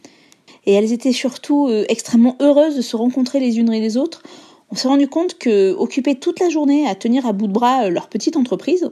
[0.66, 4.22] Et elles étaient surtout euh, extrêmement heureuses de se rencontrer les unes et les autres.
[4.72, 7.85] On s'est rendu compte que occuper toute la journée à tenir à bout de bras
[7.85, 8.90] euh, leur petite entreprise,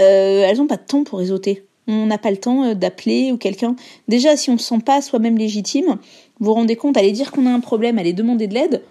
[0.00, 1.66] euh, elles n'ont pas de temps pour réseauter.
[1.88, 3.76] On n'a pas le temps euh, d'appeler ou quelqu'un.
[4.08, 5.98] Déjà, si on ne se sent pas soi-même légitime,
[6.38, 8.82] vous vous rendez compte, aller dire qu'on a un problème, aller demander de l'aide,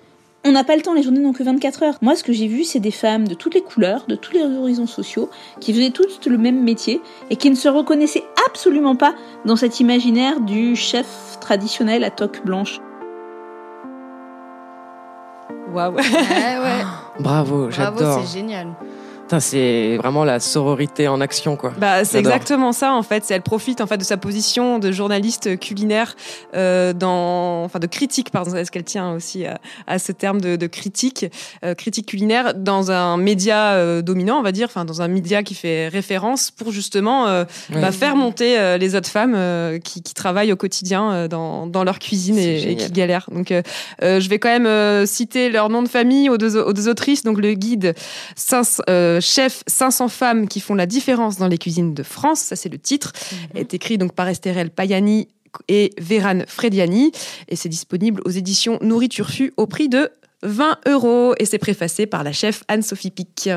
[0.47, 1.97] on n'a pas le temps, les journées n'ont que 24 heures.
[2.03, 4.43] Moi, ce que j'ai vu, c'est des femmes de toutes les couleurs, de tous les
[4.43, 5.29] horizons sociaux,
[5.59, 9.79] qui faisaient toutes le même métier et qui ne se reconnaissaient absolument pas dans cet
[9.79, 11.07] imaginaire du chef
[11.41, 12.79] traditionnel à toque blanche.
[15.73, 16.83] Waouh Ouais, ouais.
[17.19, 18.21] Bravo, Bravo, j'adore.
[18.23, 18.67] c'est génial.
[19.39, 21.73] C'est vraiment la sororité en action, quoi.
[21.77, 23.23] Bah, c'est exactement ça en fait.
[23.25, 26.15] C'est elle profite en fait de sa position de journaliste culinaire
[26.55, 30.55] euh, dans, enfin de critique pardon, est-ce qu'elle tient aussi à, à ce terme de,
[30.55, 31.25] de critique,
[31.63, 35.43] euh, critique culinaire dans un média euh, dominant, on va dire, enfin dans un média
[35.43, 39.37] qui fait référence pour justement euh, bah, faire monter les autres femmes
[39.83, 43.27] qui, qui travaillent au quotidien dans, dans leur cuisine et, qui galèrent.
[43.31, 43.53] Donc,
[44.01, 47.23] je vais quand même citer leur nom de famille aux deux, aux deux autrices.
[47.23, 47.95] Donc, le guide
[48.35, 48.83] 500,
[49.15, 52.39] euh, chef 500 femmes qui font la différence dans les cuisines de France.
[52.39, 53.13] Ça, c'est le titre.
[53.53, 55.27] est écrit donc par Estherelle Payani
[55.67, 57.11] et Véran Frediani.
[57.47, 60.09] Et c'est disponible aux éditions Nourriture Fut au prix de
[60.43, 61.33] 20 euros.
[61.39, 63.49] Et c'est préfacé par la chef Anne-Sophie Pic.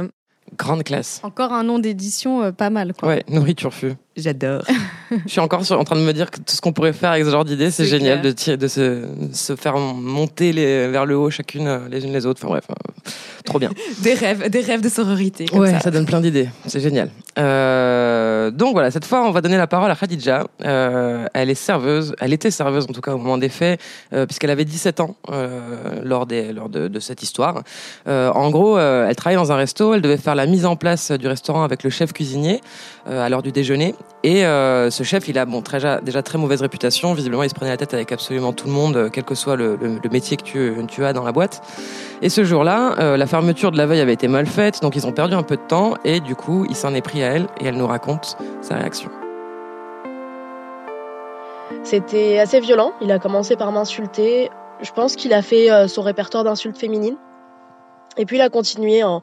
[0.56, 1.20] Grande classe.
[1.22, 3.08] Encore un nom d'édition euh, pas mal, quoi.
[3.08, 3.72] Ouais, nourriture.
[4.18, 4.62] J'adore.
[5.26, 7.12] Je suis encore sur- en train de me dire que tout ce qu'on pourrait faire
[7.12, 8.32] avec ce genre d'idée, c'est génial clair.
[8.32, 12.12] de, tirer- de se, se faire monter les, vers le haut chacune euh, les unes
[12.12, 12.40] les autres.
[12.44, 13.10] Enfin bref, euh,
[13.44, 13.70] trop bien.
[14.02, 15.46] Des rêves, des rêves de sororité.
[15.46, 15.80] Comme Ouais, ça.
[15.80, 15.90] ça.
[15.90, 16.48] donne plein d'idées.
[16.66, 17.10] C'est génial.
[17.38, 20.46] Euh, donc voilà, cette fois, on va donner la parole à Khadija.
[20.64, 22.14] Euh, elle est serveuse.
[22.20, 23.80] Elle était serveuse, en tout cas, au moment des faits,
[24.12, 27.62] euh, puisqu'elle avait 17 ans euh, lors, des, lors de, de cette histoire.
[28.08, 29.94] Euh, en gros, euh, elle travaillait dans un resto.
[29.94, 32.60] Elle devait faire la mise en place du restaurant avec le chef cuisinier
[32.97, 33.94] euh, à l'heure du déjeuner.
[34.22, 37.14] Et euh, ce chef, il a bon, très, déjà très mauvaise réputation.
[37.14, 39.56] Visiblement, il se prenait la tête avec absolument tout le monde, euh, quel que soit
[39.56, 39.78] le,
[40.10, 40.42] métier que
[40.86, 41.62] tu, as dans la boîte.
[42.20, 45.06] Et ce jour-là, euh, la fermeture de la veille avait été mal faite, donc ils
[45.06, 45.94] ont perdu un peu de temps.
[46.04, 49.10] Et du coup, il s'en est pris à elle et elle nous raconte sa réaction.
[51.84, 52.92] C'était assez violent.
[53.00, 54.50] Il a commencé par m'insulter.
[54.80, 57.16] Je pense qu'il a fait euh, son répertoire d'insultes féminines.
[58.16, 59.22] Et puis il a continué en,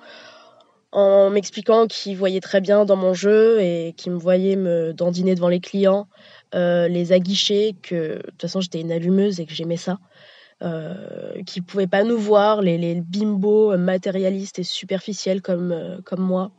[0.96, 5.36] en m'expliquant qu'il voyait très bien dans mon jeu et qu'il me voyait me dandiner
[5.36, 6.08] devant les clients,
[6.56, 10.00] euh, les aguicher, que de toute façon j'étais une allumeuse et que j'aimais ça.
[10.62, 16.50] Euh, qu'il pouvait pas nous voir, les, les bimbos matérialistes et superficiels comme, euh, moi.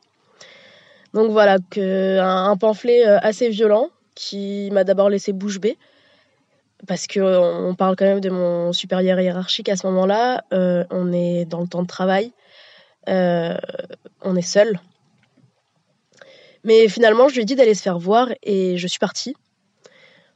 [1.14, 5.78] Donc voilà, un, pamphlet euh, assez violent qui m'a d'abord laissé bouche bée
[6.86, 10.44] parce que euh, on parle quand même de mon supérieur hiérarchique à ce moment-là.
[10.50, 12.32] on est dans le temps de travail,
[13.06, 14.80] on est seul.
[16.64, 19.36] Mais finalement, je lui ai dit d'aller se faire voir et je suis partie.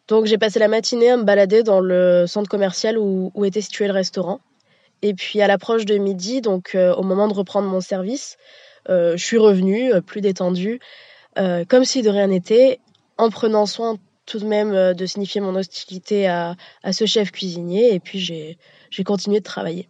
[0.06, 3.60] Donc j'ai passé la matinée à me balader dans le centre commercial où, où était
[3.60, 4.40] situé le restaurant.
[5.02, 8.36] Et puis à l'approche de midi, donc euh, au moment de reprendre mon service,
[8.88, 10.80] euh, je suis revenue euh, plus détendue,
[11.38, 12.80] euh, comme si de rien n'était,
[13.18, 16.56] en prenant soin tout de même euh, de signifier mon hostilité à,
[16.92, 17.94] ce chef cuisinier.
[17.94, 19.88] Et puis j'ai continué de travailler.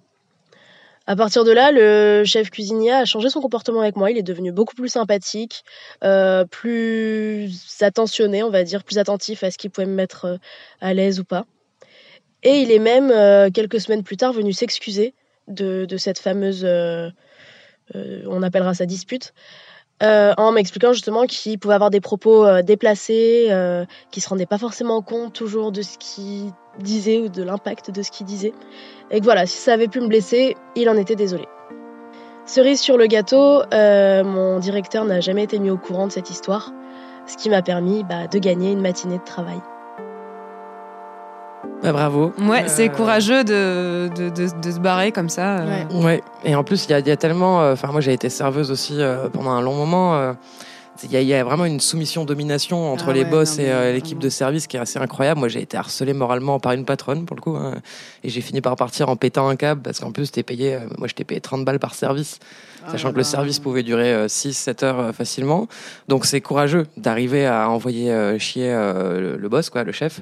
[1.11, 4.13] À partir de là, le chef cuisinier a changé son comportement avec moi.
[4.13, 5.65] Il est devenu beaucoup plus sympathique,
[6.05, 10.37] euh, plus attentionné, on va dire, plus attentif à ce qui pouvait me mettre euh,
[10.81, 11.47] à l'aise ou pas.
[12.45, 15.13] Et il est même, euh, quelques semaines plus tard, venu s'excuser
[15.49, 16.65] de, cette fameuse,
[17.93, 19.35] on appellera ça dispute,
[20.03, 24.47] euh, en m'expliquant justement qu'il pouvait avoir des propos euh, déplacés, euh, qu'il se rendait
[24.47, 28.55] pas forcément compte toujours de ce qu'il disait ou de l'impact de ce qu'il disait.
[29.11, 31.47] Et que voilà, si ça avait pu me blesser, il en était désolé.
[32.47, 36.31] Cerise sur le gâteau, euh, mon directeur n'a jamais été mis au courant de cette
[36.31, 36.73] histoire,
[37.27, 39.61] ce qui m'a permis bah, de gagner une matinée de travail.
[41.83, 42.33] Bah, bravo.
[42.39, 45.61] Ouais, c'est Euh, courageux de, de, de, de se barrer comme ça.
[45.61, 45.85] euh.
[46.03, 47.63] Ouais, et en plus, il y a, il y a tellement.
[47.63, 50.15] euh, Enfin, moi, j'ai été serveuse aussi euh, pendant un long moment.
[50.17, 50.33] euh,
[51.03, 53.65] il y, a, il y a vraiment une soumission-domination entre Ah les ouais, boss non,
[53.65, 55.41] et euh, l'équipe de service qui est assez incroyable.
[55.41, 57.57] Moi, j'ai été harcelée moralement par une patronne, pour le coup.
[57.57, 57.77] hein,
[58.23, 60.75] et j'ai fini par partir en pétant un câble parce qu'en plus, t'es payé.
[60.75, 62.39] euh, moi, j'étais payé 30 balles par service.
[62.87, 65.69] Ah Sachant que le service pouvait durer 6-7 heures euh, facilement.
[66.09, 70.21] Donc c'est courageux d'arriver à envoyer euh, chier euh, le, le boss, quoi, le chef.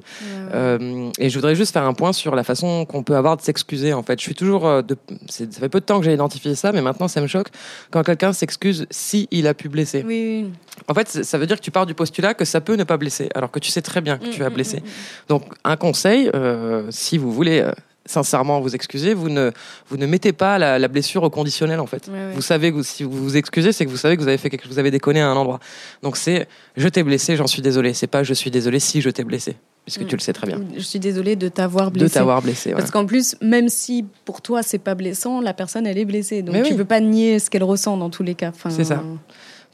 [0.54, 3.42] Euh, et je voudrais juste faire un point sur la façon qu'on peut avoir de
[3.42, 3.92] s'excuser.
[3.92, 4.66] En fait, je suis toujours.
[4.66, 4.96] euh, de...
[5.28, 7.48] Ça fait peu de temps que j'ai identifié ça, mais maintenant ça me choque
[7.90, 10.04] quand quelqu'un s'excuse si il a pu blesser.
[10.06, 10.50] Oui, oui.
[10.88, 12.96] En fait, ça veut dire que tu pars du postulat que ça peut ne pas
[12.96, 14.76] blesser, alors que tu sais très bien que tu Mm, as mm, blessé.
[14.78, 14.82] mm,
[15.28, 17.72] Donc, un conseil, euh, si vous voulez euh,
[18.08, 19.50] sincèrement vous excuser, vous ne,
[19.88, 22.08] vous ne mettez pas la, la blessure au conditionnel, en fait.
[22.08, 22.32] Ouais, ouais.
[22.34, 24.50] Vous savez que si vous vous excusez, c'est que vous savez que vous avez fait
[24.50, 25.60] quelque chose, vous avez déconné à un endroit.
[26.02, 27.94] Donc, c'est je t'ai blessé, j'en suis désolé.
[27.94, 30.06] C'est pas je suis désolé si je t'ai blessé, puisque Mm.
[30.06, 30.60] tu le sais très bien.
[30.76, 32.06] Je suis désolée de t'avoir blessé.
[32.08, 32.72] De t'avoir blessé.
[32.72, 36.42] Parce qu'en plus, même si pour toi c'est pas blessant, la personne elle est blessée.
[36.42, 36.78] Donc Mais tu oui.
[36.78, 38.48] peux pas nier ce qu'elle ressent dans tous les cas.
[38.50, 39.02] Enfin, C'est ça.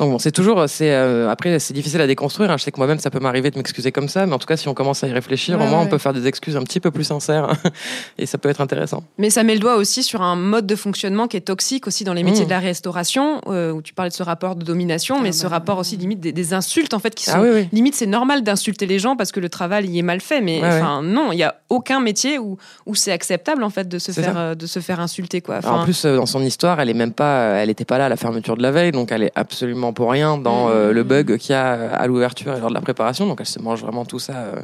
[0.00, 2.50] Donc bon, c'est toujours, c'est euh, après c'est difficile à déconstruire.
[2.50, 2.56] hein.
[2.58, 4.56] Je sais que moi-même ça peut m'arriver de m'excuser comme ça, mais en tout cas
[4.56, 5.86] si on commence à y réfléchir, Ouais, au moins ouais.
[5.86, 7.48] on peut faire des excuses un petit peu plus sincères
[8.18, 9.04] et ça peut être intéressant.
[9.18, 12.04] Mais ça met le doigt aussi sur un mode de fonctionnement qui est toxique aussi
[12.04, 12.46] dans les métiers Mmh.
[12.46, 15.78] de la restauration, euh, où tu parlais de ce rapport de domination, mais ce rapport
[15.78, 17.68] aussi limite des, des insultes en fait qui sont Ah oui, oui.
[17.72, 20.60] limite c'est normal d'insulter les gens parce que le travail y est mal fait, mais
[20.60, 20.80] Ouais, ouais.
[20.80, 24.10] enfin non, il y a aucun métier où où c'est acceptable en fait de se
[24.12, 25.56] faire euh, de se faire insulter quoi.
[25.56, 28.06] Alors, en plus, euh, dans son histoire, elle est même pas, elle était pas là
[28.06, 31.02] à la fermeture de la veille, donc elle est absolument pour rien dans euh, le
[31.02, 33.26] bug qu'il y a euh, à l'ouverture et lors de la préparation.
[33.26, 34.32] Donc elle se mange vraiment tout ça.
[34.36, 34.62] euh,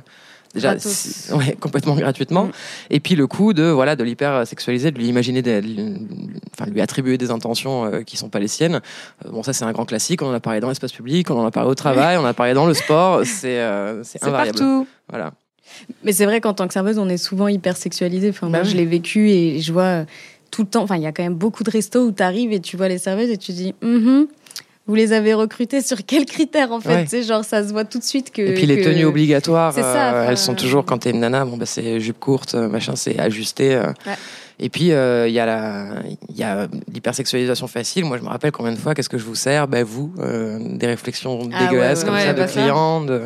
[0.53, 0.75] Déjà,
[1.37, 2.49] ouais, complètement gratuitement.
[2.91, 5.61] Et puis le coup de voilà de l'hyper sexualiser, de lui imaginer, des,
[6.53, 8.81] enfin lui attribuer des intentions euh, qui sont pas les siennes.
[9.25, 10.23] Euh, bon, ça c'est un grand classique.
[10.23, 12.25] On en a parlé dans l'espace public, on en a parlé au travail, on en
[12.25, 13.21] a parlé dans le sport.
[13.25, 14.59] C'est euh, c'est invariable.
[14.59, 14.87] partout.
[15.09, 15.33] Voilà.
[16.03, 18.31] Mais c'est vrai qu'en tant que serveuse, on est souvent hyper sexualisé.
[18.31, 18.71] Enfin, moi, Bah oui.
[18.73, 20.05] je l'ai vécu et je vois
[20.51, 20.83] tout le temps.
[20.83, 22.89] Enfin, il y a quand même beaucoup de restos où tu arrives et tu vois
[22.89, 24.27] les serveuses et tu dis, Mhm,
[24.87, 27.07] vous les avez recrutées sur quels critères en fait Ouais.
[27.07, 28.43] Sais, genre, ça se voit tout de suite que.
[28.43, 31.21] Et puis les que- tenues obligatoires, C'est ça, euh, elles sont toujours quand t'es une
[31.21, 33.75] nana, bon bah c'est jupe courte, euh, machin, c'est ajusté.
[33.75, 33.87] euh.
[34.07, 34.15] Ouais.
[34.63, 35.87] Et puis euh, il y a la,
[36.29, 38.05] il y a l'hypersexualisation facile.
[38.05, 39.69] Moi je me rappelle combien de fois, qu'est-ce que je vous sers?
[39.69, 43.01] Ben vous, des réflexions Ah dégueulasses ouais, comme ça de bah clients.
[43.03, 43.23] De...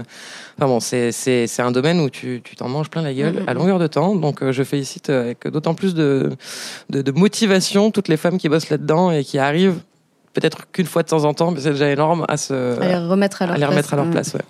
[0.58, 3.34] Enfin bon, c'est c'est c'est un domaine où tu tu t'en manges plein la gueule
[3.40, 3.48] Mhm.
[3.48, 4.14] à longueur de temps.
[4.14, 6.30] Donc je félicite avec d'autant plus de,
[6.90, 9.80] de de motivation toutes les femmes qui bossent là-dedans et qui arrivent.
[10.34, 12.96] Peut-être qu'une fois de temps en temps, mais c'est déjà énorme à se À les
[12.96, 13.70] remettre à leur à les place.
[13.70, 14.34] remettre à leur Mm, place.
[14.34, 14.40] Ouais.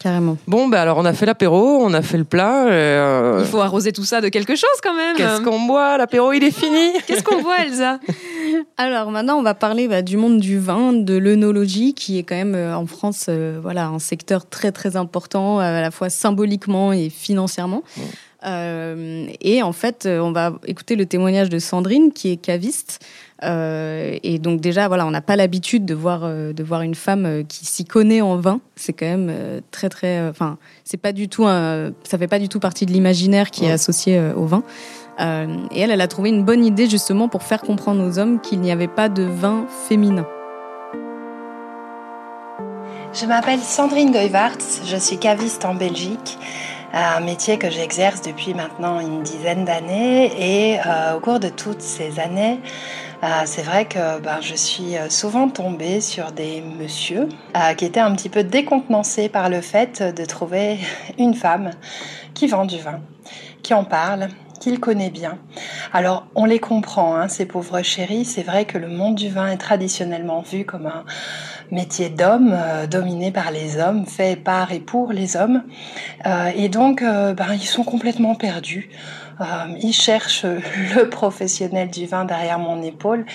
[0.00, 0.36] Carrément.
[0.46, 2.66] Bon, bah alors on a fait l'apéro, on a fait le plat.
[2.66, 5.16] et, euh, il faut arroser tout ça de quelque chose quand même.
[5.16, 5.96] Qu'est-ce qu'on boit?
[5.96, 6.92] L'apéro, il est fini.
[7.06, 7.98] Qu'est-ce qu'on voit, Elsa?
[8.76, 12.34] Alors maintenant, on va parler bah, du monde du vin, de l'œnologie, qui est quand
[12.34, 16.10] même euh, en France, euh, voilà, un secteur très très important, euh, à la fois
[16.10, 17.82] symboliquement et financièrement.
[18.46, 23.02] Euh, et en fait, on va écouter le témoignage de Sandrine, qui est caviste.
[23.42, 26.94] Euh, et donc déjà, voilà, on n'a pas l'habitude de voir euh, de voir une
[26.94, 28.60] femme euh, qui s'y connaît en vin.
[28.76, 32.28] C'est quand même euh, très très, euh, enfin, c'est pas du tout, un, ça fait
[32.28, 34.62] pas du tout partie de l'imaginaire qui est associé euh, au vin.
[35.20, 38.40] Euh, et elle, elle a trouvé une bonne idée justement pour faire comprendre aux hommes
[38.40, 40.26] qu'il n'y avait pas de vin féminin.
[43.12, 46.36] Je m'appelle Sandrine Goyvarts, je suis caviste en Belgique,
[46.92, 51.80] un métier que j'exerce depuis maintenant une dizaine d'années et euh, au cours de toutes
[51.80, 52.58] ces années,
[53.24, 58.00] euh, c'est vrai que ben, je suis souvent tombée sur des messieurs euh, qui étaient
[58.00, 60.78] un petit peu décontenancés par le fait de trouver
[61.18, 61.70] une femme
[62.34, 63.00] qui vend du vin,
[63.62, 64.28] qui en parle,
[64.60, 65.38] qu'il connaît bien.
[65.92, 68.24] Alors, on les comprend, hein, ces pauvres chéris.
[68.24, 71.04] C'est vrai que le monde du vin est traditionnellement vu comme un
[71.70, 75.62] métier d'homme, euh, dominé par les hommes, fait par et pour les hommes.
[76.26, 78.88] Euh, et donc, euh, ben, ils sont complètement perdus.
[79.40, 79.44] Euh,
[79.80, 83.26] ils cherchent le professionnel du vin derrière mon épaule.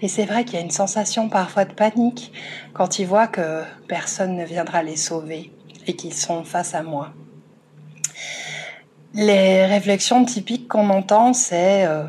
[0.00, 2.32] Et c'est vrai qu'il y a une sensation parfois de panique
[2.72, 5.52] quand ils voient que personne ne viendra les sauver
[5.86, 7.10] et qu'ils sont face à moi.
[9.14, 12.04] Les réflexions typiques qu'on entend, c'est euh,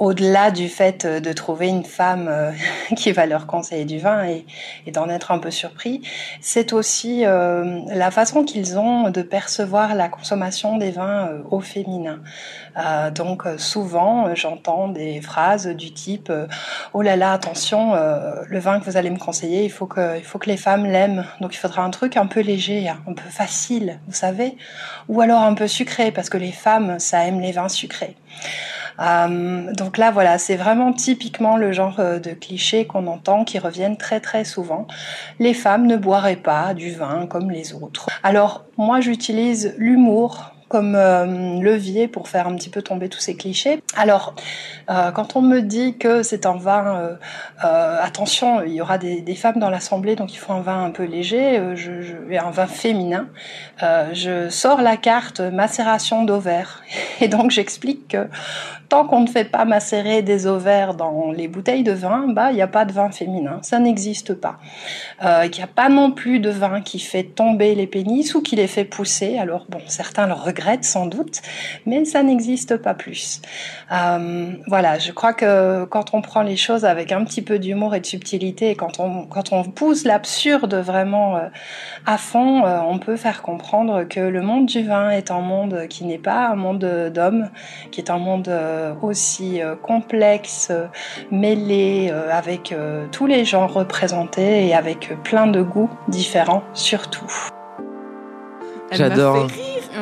[0.00, 2.28] au-delà du fait euh, de trouver une femme
[2.96, 4.44] qui va leur conseiller du vin et,
[4.90, 6.02] d'en être un peu surpris,
[6.40, 12.18] c'est aussi la façon qu'ils ont de percevoir la consommation des vins au féminin.
[12.76, 16.46] Euh, donc euh, souvent, euh, j'entends des phrases du type euh,
[16.94, 20.16] "Oh là là, attention, euh, le vin que vous allez me conseiller, il faut que,
[20.18, 21.24] il faut que les femmes l'aiment.
[21.40, 24.56] Donc il faudra un truc un peu léger, hein, un peu facile, vous savez,
[25.08, 28.16] ou alors un peu sucré parce que les femmes, ça aime les vins sucrés."
[29.00, 33.96] Euh, donc là, voilà, c'est vraiment typiquement le genre de clichés qu'on entend qui reviennent
[33.96, 34.86] très très souvent.
[35.38, 38.08] Les femmes ne boiraient pas du vin comme les autres.
[38.22, 43.36] Alors moi, j'utilise l'humour comme euh, levier pour faire un petit peu tomber tous ces
[43.36, 43.82] clichés.
[43.94, 44.34] Alors,
[44.88, 47.18] euh, quand on me dit que c'est un vin,
[47.62, 50.90] euh, attention, il y aura des, femmes dans l'assemblée, donc il faut un vin un
[50.90, 53.28] peu léger, un vin féminin,
[53.80, 56.82] je sors la carte macération d'ovaires.
[57.20, 58.28] Et donc j'explique que
[58.92, 62.56] tant qu'on ne fait pas macérer des ovaires dans les bouteilles de vin, bah il
[62.56, 64.58] n'y a pas de vin féminin, ça n'existe pas.
[65.24, 68.42] Euh, il n'y a pas non plus de vin qui fait tomber les pénis ou
[68.42, 69.38] qui les fait pousser.
[69.38, 71.40] Alors bon, certains le regrettent sans doute,
[71.86, 73.40] mais ça n'existe pas plus.
[73.92, 77.94] Euh, voilà, je crois que quand on prend les choses avec un petit peu d'humour
[77.94, 81.48] et de subtilité, quand on quand on pousse l'absurde vraiment euh,
[82.06, 85.86] à fond, euh, on peut faire comprendre que le monde du vin est un monde
[85.88, 87.50] qui n'est pas un monde d'hommes,
[87.90, 88.50] qui est un monde
[89.02, 90.72] aussi complexe,
[91.30, 92.74] mêlé, avec
[93.10, 97.52] tous les genres représentés et avec plein de goûts différents surtout.
[98.92, 99.48] J'adore.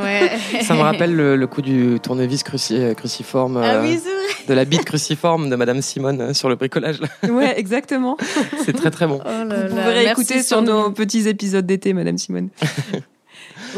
[0.03, 0.31] Ouais.
[0.63, 3.57] Ça me rappelle le, le coup du tournevis cruci- euh, cruciforme.
[3.63, 4.01] Ah euh, oui,
[4.49, 7.01] de la bite cruciforme de Madame Simone euh, sur le bricolage.
[7.01, 7.09] là.
[7.31, 8.17] Ouais, exactement.
[8.65, 9.21] C'est très très bon.
[9.25, 12.49] Oh Vous pouvez réécouter sur nos petits épisodes d'été, Madame Simone.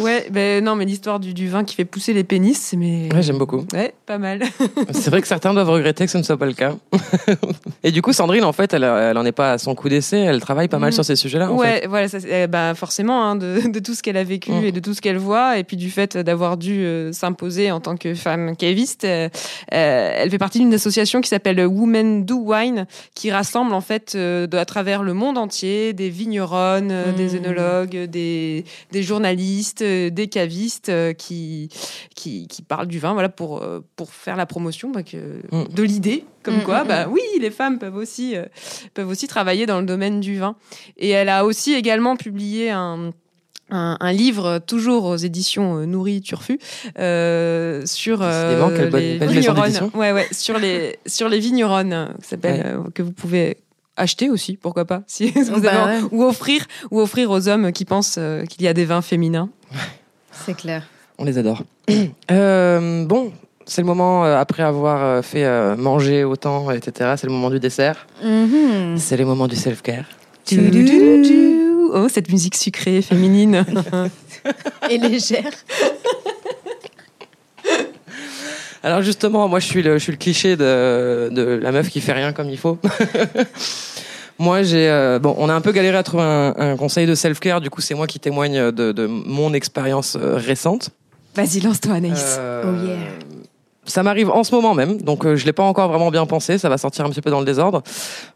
[0.02, 3.08] ouais, ben non, mais l'histoire du, du vin qui fait pousser les pénis, mais.
[3.12, 3.64] Ouais, j'aime beaucoup.
[3.72, 4.42] Ouais, pas mal.
[4.92, 6.74] C'est vrai que certains doivent regretter que ce ne soit pas le cas.
[7.84, 10.18] Et du coup, Sandrine, en fait, elle, elle en est pas à son coup d'essai.
[10.18, 10.92] Elle travaille pas mal Mm.
[10.92, 11.50] sur ces sujets-là.
[11.50, 11.86] en ouais, fait.
[11.86, 14.64] voilà, ça, eh ben, forcément, hein, de, de tout ce qu'elle a vécu Mm.
[14.64, 17.80] et de tout ce qu'elle voit, et puis du fait d'avoir dû euh, s'imposer en
[17.80, 19.28] tant que femme caviste, euh,
[19.72, 24.16] euh, elle fait partie d'une association qui s'appelle Women Do Wine, qui rassemble en fait
[24.16, 27.44] de- à travers le monde entier des vigneronnes, des Mm.
[27.44, 31.68] œnologues, des, des journalistes, des cavistes euh, qui,
[32.14, 35.74] qui, qui parlent du vin, voilà, pour, euh, pour faire la promotion bah, que- Mm.
[35.74, 36.24] de l'idée.
[36.42, 38.44] Comme Mm, quoi, mm, bah oui, les femmes peuvent aussi, euh,
[38.94, 40.56] peuvent aussi travailler dans le domaine du vin.
[40.96, 43.10] Et elle a aussi également publié un,
[43.70, 46.58] un, un livre, toujours aux éditions euh, Nourri Turfu,
[46.98, 48.58] euh, sur euh,
[48.90, 49.62] bonne- les maison vigneronnes.
[49.64, 49.90] d'édition.
[49.94, 52.66] Ouais, ouais, sur les, sur les vigneronnes, euh, qui s'appelle, Ouais.
[52.86, 53.56] euh, que vous pouvez
[53.96, 56.08] acheter aussi, pourquoi pas, si vous Bah avez- ouais.
[56.12, 59.48] ou offrir, ou offrir aux hommes qui pensent euh, qu'il y a des vins féminins.
[60.32, 60.84] C'est clair.
[61.18, 61.62] On les adore.
[62.30, 63.32] Euh, bon,
[63.66, 67.50] c'est le moment, euh, après avoir euh, fait euh, manger autant, etc., c'est le moment
[67.50, 68.06] du dessert.
[68.24, 68.96] Mhm.
[68.96, 69.56] C'est le moment du
[70.70, 71.58] du- du.
[71.94, 73.64] Oh, cette musique sucrée, féminine.
[74.90, 75.50] Et légère.
[78.84, 82.00] Alors justement, moi je suis le, je suis le cliché de, de la meuf qui
[82.00, 82.78] fait rien comme il faut.
[84.38, 87.14] moi j'ai euh, bon, on a un peu galéré à trouver un, un conseil de
[87.14, 87.60] self-care.
[87.60, 90.90] Du coup, c'est moi qui témoigne de, de mon expérience euh, récente.
[91.36, 92.36] Vas-y, lance-toi, Anaïs.
[92.38, 92.96] Euh, Oh yeah.
[93.84, 96.68] Ça m'arrive en ce moment même, donc je l'ai pas encore vraiment bien pensé, ça
[96.68, 97.82] va sortir un petit peu dans le désordre.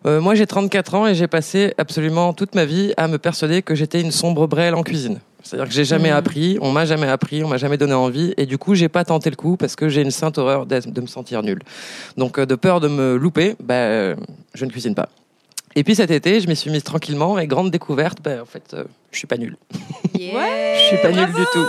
[0.04, 3.76] Moi j'ai 34 ans et j'ai passé absolument toute ma vie à me persuader que
[3.76, 5.20] j'étais une sombre brêle en cuisine.
[5.46, 6.16] C'est-à-dire que j'ai jamais Mhm.
[6.16, 9.04] appris, on m'a jamais appris, on m'a jamais donné envie, et du coup j'ai pas
[9.04, 11.60] tenté le coup parce que j'ai une sainte horreur de me sentir nul.
[12.16, 14.14] Donc euh, de peur de me louper, bah,
[14.54, 15.08] je ne cuisine pas.
[15.76, 18.72] Et puis cet été, je m'y suis mise tranquillement et grande découverte, bah, en fait,
[18.74, 19.56] euh, je suis pas nul.
[20.18, 20.32] Yeah.
[20.80, 21.66] Je suis pas nul du tout.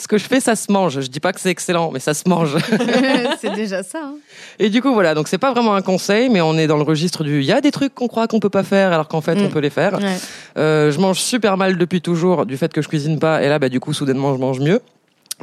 [0.00, 1.00] Ce que je fais, ça se mange.
[1.00, 2.56] Je dis pas que c'est excellent, mais ça se mange.
[3.40, 3.98] c'est déjà ça.
[4.02, 4.14] hein.
[4.58, 6.82] Et du coup, voilà, donc c'est pas vraiment un conseil, mais on est dans le
[6.82, 7.40] registre du.
[7.40, 9.44] Il y a des trucs qu'on croit qu'on peut pas faire, alors qu'en fait, Mm.
[9.44, 9.98] on peut les faire.
[9.98, 10.16] Ouais.
[10.56, 13.58] Euh, je mange super mal depuis toujours du fait que je cuisine pas, et là,
[13.58, 14.80] bah, du coup, soudainement, je mange mieux.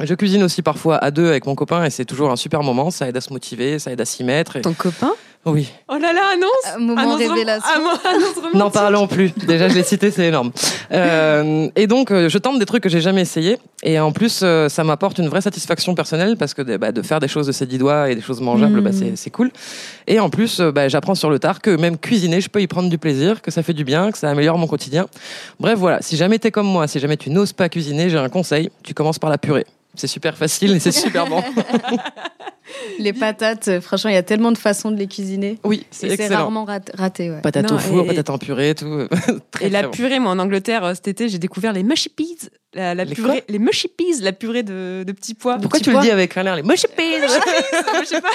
[0.00, 2.90] Je cuisine aussi parfois à deux avec mon copain, et c'est toujours un super moment.
[2.90, 4.56] Ça aide à se motiver, ça aide à s'y mettre.
[4.56, 5.12] et- Ton copain?
[5.52, 5.70] Oui.
[5.88, 7.64] Oh là là, annonce Un moment Annonce révélation.
[8.04, 8.54] Ah, annonce romantique.
[8.54, 9.32] N'en parlons plus.
[9.46, 10.52] Déjà, je l'ai cité, c'est énorme.
[10.92, 13.58] Euh, et donc, euh, je tente des trucs que j'ai jamais essayé.
[13.82, 17.20] Et en plus, euh, ça m'apporte une vraie satisfaction personnelle parce que bah, de faire
[17.20, 19.50] des choses de ses dix doigts et des choses mangeables, bah, c'est- c'est cool.
[20.06, 22.66] Et en plus, euh, bah, j'apprends sur le tard que même cuisiner, je peux y
[22.66, 25.06] prendre du plaisir, que ça fait du bien, que ça améliore mon quotidien.
[25.60, 26.02] Bref, voilà.
[26.02, 28.70] Si jamais t'es comme moi, si jamais tu n'oses pas cuisiner, j'ai un conseil.
[28.82, 29.66] Tu commences par la purée.
[29.98, 31.42] C'est super facile et c'est super bon.
[32.98, 35.58] Les patates, euh, franchement, il y a tellement de façons de les cuisiner.
[35.64, 36.40] Oui, c'est Et c'est excellent.
[36.40, 37.30] rarement rat- raté.
[37.30, 37.40] Ouais.
[37.40, 39.08] Patate Non, au four, et- patate en purée, tout.
[39.50, 39.92] Très, Et la très bon.
[39.92, 42.50] purée, moi en Angleterre euh, cet été, j'ai découvert les mushy peas.
[42.74, 45.56] La, la Les purée, les mushy peas, la purée de, de petits pois.
[45.58, 47.26] Pourquoi Petits tu le dis avec un air les mushy peas?
[48.02, 48.28] Je sais pas.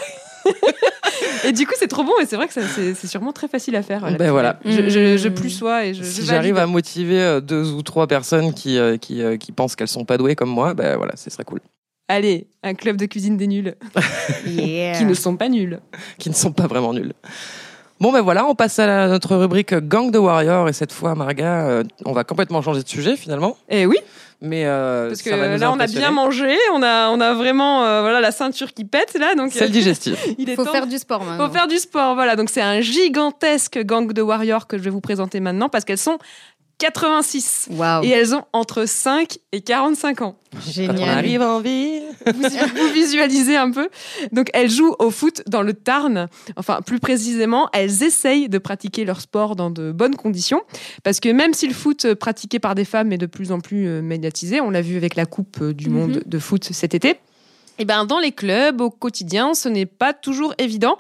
[1.45, 3.75] Et du coup, c'est trop bon et c'est vrai que ça- c'est sûrement très facile
[3.75, 4.09] à faire.
[4.09, 4.59] la Ben voilà.
[4.65, 5.17] Je, je, Mm.
[5.17, 6.03] je plus sois et je.
[6.03, 9.75] si j'arrive à motiver euh, deux ou trois personnes qui, euh, qui, euh, qui pensent
[9.75, 11.59] qu'elles sont pas douées comme moi, ben voilà, ce serait cool.
[12.09, 13.75] Allez, un club de cuisine des nuls.
[14.45, 14.97] Yeah.
[14.97, 15.79] Qui ne sont pas nuls.
[16.19, 17.13] Qui ne sont pas vraiment nuls.
[17.99, 21.15] Bon ben voilà, on passe à la- notre rubrique Gang de Warriors et cette fois,
[21.15, 23.55] Marga, euh, on va complètement changer de sujet finalement.
[23.69, 23.95] Eh oui,
[24.41, 26.01] Mais euh, parce que ça va nous là, on a impressionner.
[26.01, 29.35] bien mangé, on a, on a vraiment euh, voilà, la ceinture qui pète là.
[29.35, 30.27] Donc, C'est le digestif.
[30.37, 31.47] il est Faut temps- faire du sport maintenant.
[31.47, 32.35] Faut faire du sport, voilà.
[32.35, 35.97] Donc c'est un gigantesque gang de warriors que je vais vous présenter maintenant parce qu'elles
[35.97, 36.17] sont
[36.79, 38.03] 86 Waouh.
[38.03, 40.35] et elles ont entre 5 et 45 ans.
[40.55, 41.09] On Génial.
[41.09, 42.03] arrive en ville.
[42.25, 43.89] Vous, vous visualisez un peu.
[44.31, 46.27] Donc elles jouent au foot dans le Tarn.
[46.57, 50.61] Enfin, plus précisément, elles essayent de pratiquer leur sport dans de bonnes conditions
[51.03, 53.59] parce que même si le foot euh, pratiqué par des femmes est de plus en
[53.59, 55.95] plus euh, médiatisé, on l'a vu avec la Coupe euh, du Mhm.
[55.95, 57.17] monde de foot cet été.
[57.79, 60.97] Et ben dans les clubs au quotidien, ce n'est pas toujours évident.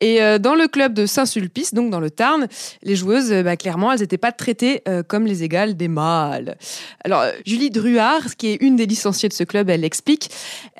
[0.00, 2.48] Et euh, dans le club de Saint-Sulpice, donc dans le Tarn,
[2.82, 6.56] les joueuses, euh, bah, clairement, elles n'étaient pas traitées euh, comme les égales des mâles.
[7.04, 10.30] Alors Julie Druard, qui est une des licenciées de ce club, elle l'explique.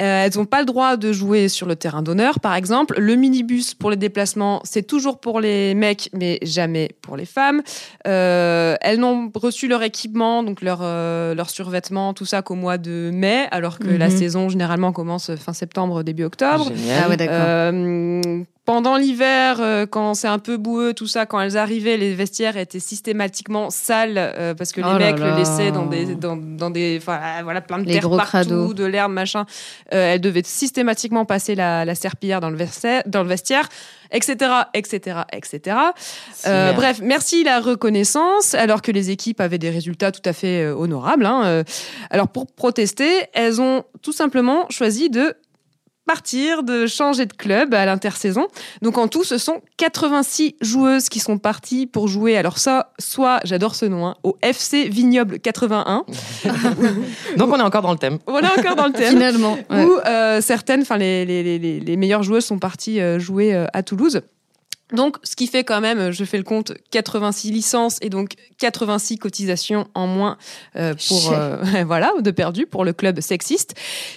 [0.01, 2.99] Euh, elles n'ont pas le droit de jouer sur le terrain d'honneur, par exemple.
[2.99, 7.63] Le minibus pour les déplacements, c'est toujours pour les mecs, mais jamais pour les femmes.
[8.05, 13.47] Elles n'ont reçu leur équipement, donc leur, leur survêtement, tout ça qu'au mois de mai,
[13.51, 14.17] alors que la Mhm.
[14.19, 16.69] saison généralement commence fin septembre, début octobre.
[16.75, 17.03] Génial.
[17.05, 17.73] Ah ouais, d'accord.
[18.71, 22.57] Pendant l'hiver, euh, quand c'est un peu boueux, tout ça, quand elles arrivaient, les vestiaires
[22.57, 25.33] étaient systématiquement sales euh, parce que les Oh mecs là.
[25.33, 28.75] le laissaient dans des, dans, dans des, voilà, plein de Les terre gros partout, crados.
[28.75, 29.45] de l'herbe, machin.
[29.93, 33.69] Euh, elles devaient systématiquement passer la, la serpillière dans le vestiaire, dans le vestiaire,
[34.13, 34.37] etc.,
[34.73, 35.77] etc., etc.
[36.45, 41.27] Bref, merci la reconnaissance, alors que les équipes avaient des résultats tout à fait honorables.
[41.27, 41.65] hein,
[42.11, 45.35] alors pour protester, elles ont tout simplement choisi de
[46.11, 48.49] partir, de changer de club à l'intersaison.
[48.83, 52.37] Donc en tout, ce sont 86 joueuses qui sont parties pour jouer.
[52.37, 56.05] Alors ça, soit, j'adore ce nom, hein, au FC Vignoble 81.
[57.37, 58.19] Donc on est encore dans le thème.
[58.27, 59.11] Voilà encore dans le thème.
[59.11, 59.57] Finalement.
[59.71, 59.85] ouais.
[59.85, 63.55] Où euh, certaines, enfin les, les, les, les- les meilleures joueuses sont parties euh, jouer
[63.55, 64.21] euh, à Toulouse.
[64.93, 69.19] Donc, ce qui fait quand même, je fais le compte, 86 licences et donc 86
[69.19, 70.37] cotisations en moins
[70.77, 73.75] euh, pour euh, voilà de perdu pour le club sexiste,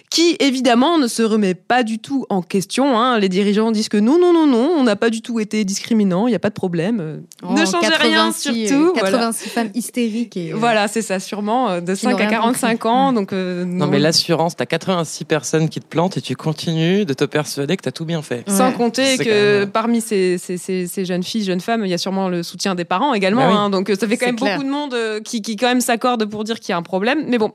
[0.09, 2.97] qui évidemment ne se remet pas du tout en question.
[2.99, 3.19] hein.
[3.19, 6.27] Les dirigeants disent que non, non, non, non, on n'a pas du tout été discriminant,
[6.27, 6.99] il n'y a pas de problème.
[6.99, 8.83] euh, Oh, ne changez rien 86, surtout.
[8.89, 9.11] euh, voilà.
[9.17, 10.37] 86 femmes hystériques.
[10.37, 12.89] Et, euh, Voilà, c'est ça, sûrement euh, de Qui n'ont 5 à rien 45 compris.
[12.89, 13.13] ans.
[13.13, 17.13] Donc, euh, Non, mais l'assurance, t'as 86 personnes qui te plantent et tu continues de
[17.13, 18.43] te persuader que t'as tout bien fait.
[18.49, 21.93] Sans compter que même- parmi ces, ces, ces, ces jeunes filles, jeunes femmes, il y
[21.93, 23.41] a sûrement le soutien des parents également.
[23.41, 23.57] Bah oui.
[23.57, 23.69] hein.
[23.69, 24.57] donc euh, ça fait quand même clair.
[24.57, 26.81] beaucoup de monde euh, qui, qui quand même s'accorde pour dire qu'il y a un
[26.83, 27.25] problème.
[27.27, 27.51] Mais bon,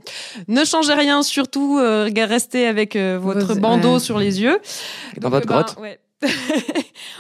[0.46, 4.00] ne changez rien, surtout euh, restez avec euh, votre Vos- bandeau ouais.
[4.00, 4.59] sur les yeux.
[5.16, 5.76] Dans Donc, votre euh, ben, grotte.
[5.80, 5.98] ouais.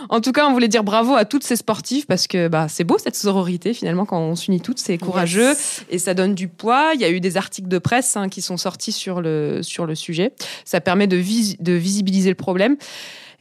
[0.08, 2.82] en tout cas, on voulait dire bravo à toutes ces sportives parce que bah, c'est
[2.84, 5.84] beau cette sororité finalement quand on s'unit toutes, c'est courageux Yes.
[5.88, 6.90] et ça donne du poids.
[6.94, 9.86] Il y a eu des articles de presse hein, qui sont sortis sur le, sur
[9.86, 10.32] le sujet.
[10.64, 12.76] Ça permet de, vis- de visibiliser le problème.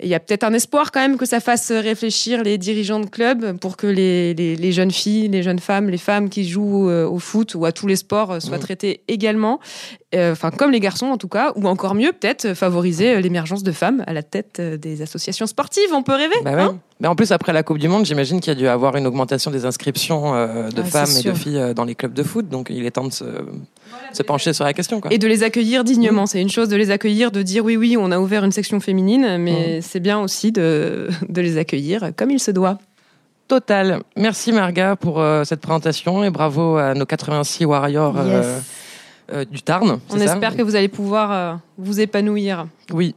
[0.03, 3.07] Il y a peut-être un espoir quand même que ça fasse réfléchir les dirigeants de
[3.07, 6.89] clubs pour que les, les- les jeunes filles, les jeunes femmes, les femmes qui jouent
[6.89, 9.59] euh, au foot ou à tous les sports euh, soient traitées également,
[10.13, 13.63] euh, enfin comme les garçons en tout cas, ou encore mieux peut-être favoriser euh, l'émergence
[13.63, 15.89] de femmes à la tête des associations sportives.
[15.93, 16.35] On peut rêver.
[16.43, 16.61] Bah ouais.
[16.61, 16.79] hein?
[16.99, 19.05] Mais en plus, après la Coupe du Monde, j'imagine qu'il y a dû avoir une
[19.05, 22.23] augmentation des inscriptions euh, de Ah, femmes et de filles euh, dans les clubs de
[22.23, 22.49] foot.
[22.49, 23.25] Donc il est temps de se,
[24.13, 24.99] se pencher sur la question.
[24.99, 25.13] Quoi.
[25.13, 26.25] Et de les accueillir dignement.
[26.25, 28.79] C'est une chose de les accueillir, de dire oui, oui, on a ouvert une section
[28.79, 32.79] féminine, mais c'est bien aussi de, de les accueillir comme il se doit.
[33.47, 34.01] Total.
[34.17, 39.47] Merci Marga pour euh, cette présentation et bravo à nos 86 warriors Yes.
[39.51, 39.99] du Tarn.
[40.09, 42.65] On ça espère que vous allez pouvoir euh, vous épanouir.
[42.91, 43.13] Oui.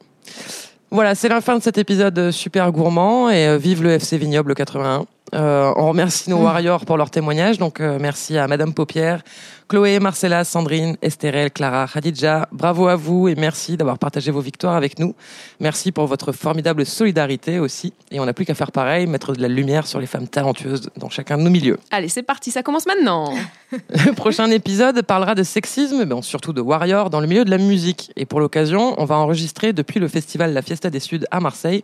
[0.93, 4.19] Voilà, c'est la fin de cet épisode euh, super gourmand et euh, vive le FC
[4.19, 5.07] Vignoble 81.
[5.35, 7.59] Euh, on remercie nos warriors pour leur témoignage.
[7.59, 9.23] Donc euh, merci à Madame Paupière,
[9.69, 12.49] Chloé, Marcella, Sandrine, Estérel, Clara, Khadija.
[12.51, 15.15] Bravo à vous et merci d'avoir partagé vos victoires avec nous.
[15.61, 17.93] Merci pour votre formidable solidarité aussi.
[18.11, 20.91] Et on n'a plus qu'à faire pareil, mettre de la lumière sur les femmes talentueuses
[20.97, 21.79] dans chacun de nos milieux.
[21.91, 23.33] Allez, c'est parti, ça commence maintenant.
[23.73, 27.59] Le prochain épisode parlera de sexisme, mais surtout de warrior dans le milieu de la
[27.59, 28.11] musique.
[28.17, 31.83] Et pour l'occasion, on va enregistrer depuis le festival La Fiesta des Suds à Marseille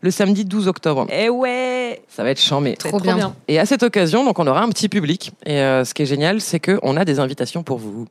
[0.00, 1.06] le samedi 12 octobre.
[1.10, 2.76] Eh ouais Ça va être chambé.
[2.76, 3.34] Trop bien.
[3.48, 5.32] Et à cette occasion, donc, on aura un petit public.
[5.44, 8.06] Et euh, ce qui est génial, c'est qu'on a des invitations pour vous.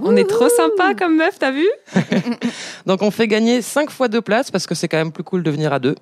[0.00, 1.66] On est trop sympa comme meuf, t'as vu
[2.86, 5.42] Donc on fait gagner 5 fois deux places parce que c'est quand même plus cool
[5.42, 5.96] de venir à deux.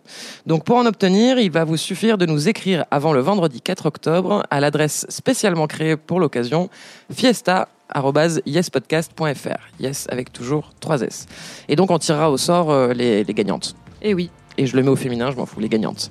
[0.46, 3.86] Donc pour en obtenir, il va vous suffire de nous écrire avant le vendredi 4
[3.86, 6.68] octobre à l'adresse spécialement créée pour l'occasion
[7.12, 9.58] fiesta@yespodcast.fr.
[9.80, 11.26] Yes avec toujours 3 S.
[11.68, 13.74] Et donc on tirera au sort euh, les, les gagnantes.
[14.02, 14.30] Eh oui.
[14.58, 16.10] Et je le mets au féminin, je m'en fous, les gagnantes.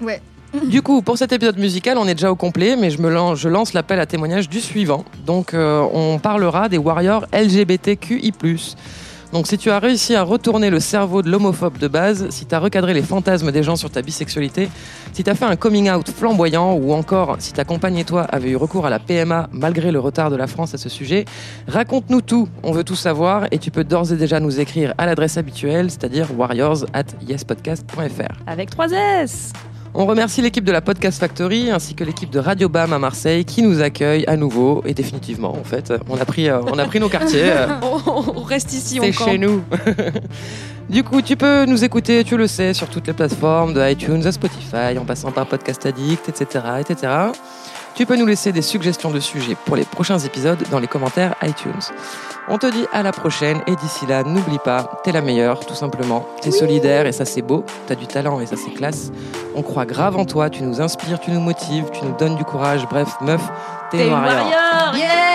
[0.00, 0.22] Ouais.
[0.64, 3.38] Du coup, pour cet épisode musical, on est déjà au complet, mais je, me lance,
[3.38, 5.04] je lance l'appel à témoignage du suivant.
[5.26, 8.32] Donc, euh, on parlera des warriors LGBTQI+.
[9.32, 12.54] Donc, si tu as réussi à retourner le cerveau de l'homophobe de base, si tu
[12.54, 14.70] as recadré les fantasmes des gens sur ta bisexualité,
[15.12, 18.22] si tu as fait un coming out flamboyant, ou encore si ta compagne et toi
[18.22, 21.26] avez eu recours à la PMA malgré le retard de la France à ce sujet,
[21.66, 25.04] raconte-nous tout, on veut tout savoir, et tu peux d'ores et déjà nous écrire à
[25.04, 28.42] l'adresse habituelle, c'est-à-dire warriors at yespodcast.fr.
[28.46, 29.52] Avec 3 S.
[30.00, 33.44] On remercie l'équipe de la Podcast Factory ainsi que l'équipe de Radio Bam à Marseille
[33.44, 35.92] qui nous accueille à nouveau et définitivement en fait.
[36.08, 37.50] On a pris, euh, on a pris nos quartiers.
[37.50, 37.66] euh,
[38.06, 39.64] On reste ici, c'est chez nous.
[40.88, 44.24] du coup, tu peux nous écouter, tu le sais, sur toutes les plateformes, de iTunes
[44.24, 47.12] à Spotify, en passant par Podcast Addict, etc., etc.
[47.98, 51.34] Tu peux nous laisser des suggestions de sujets pour les prochains épisodes dans les commentaires
[51.42, 51.72] iTunes.
[52.46, 55.74] On te dit à la prochaine et d'ici là, n'oublie pas, t'es la meilleure, tout
[55.74, 56.24] simplement.
[56.40, 59.10] T'es solidaire et ça c'est beau, t'as du talent et ça c'est classe.
[59.56, 62.44] On croit grave en toi, tu nous inspires, tu nous motives, tu nous donnes du
[62.44, 62.86] courage.
[62.88, 63.42] Bref, meuf,
[63.90, 64.44] t'es T'es une une warrior.
[64.44, 64.96] warrior.
[64.96, 65.27] Yeah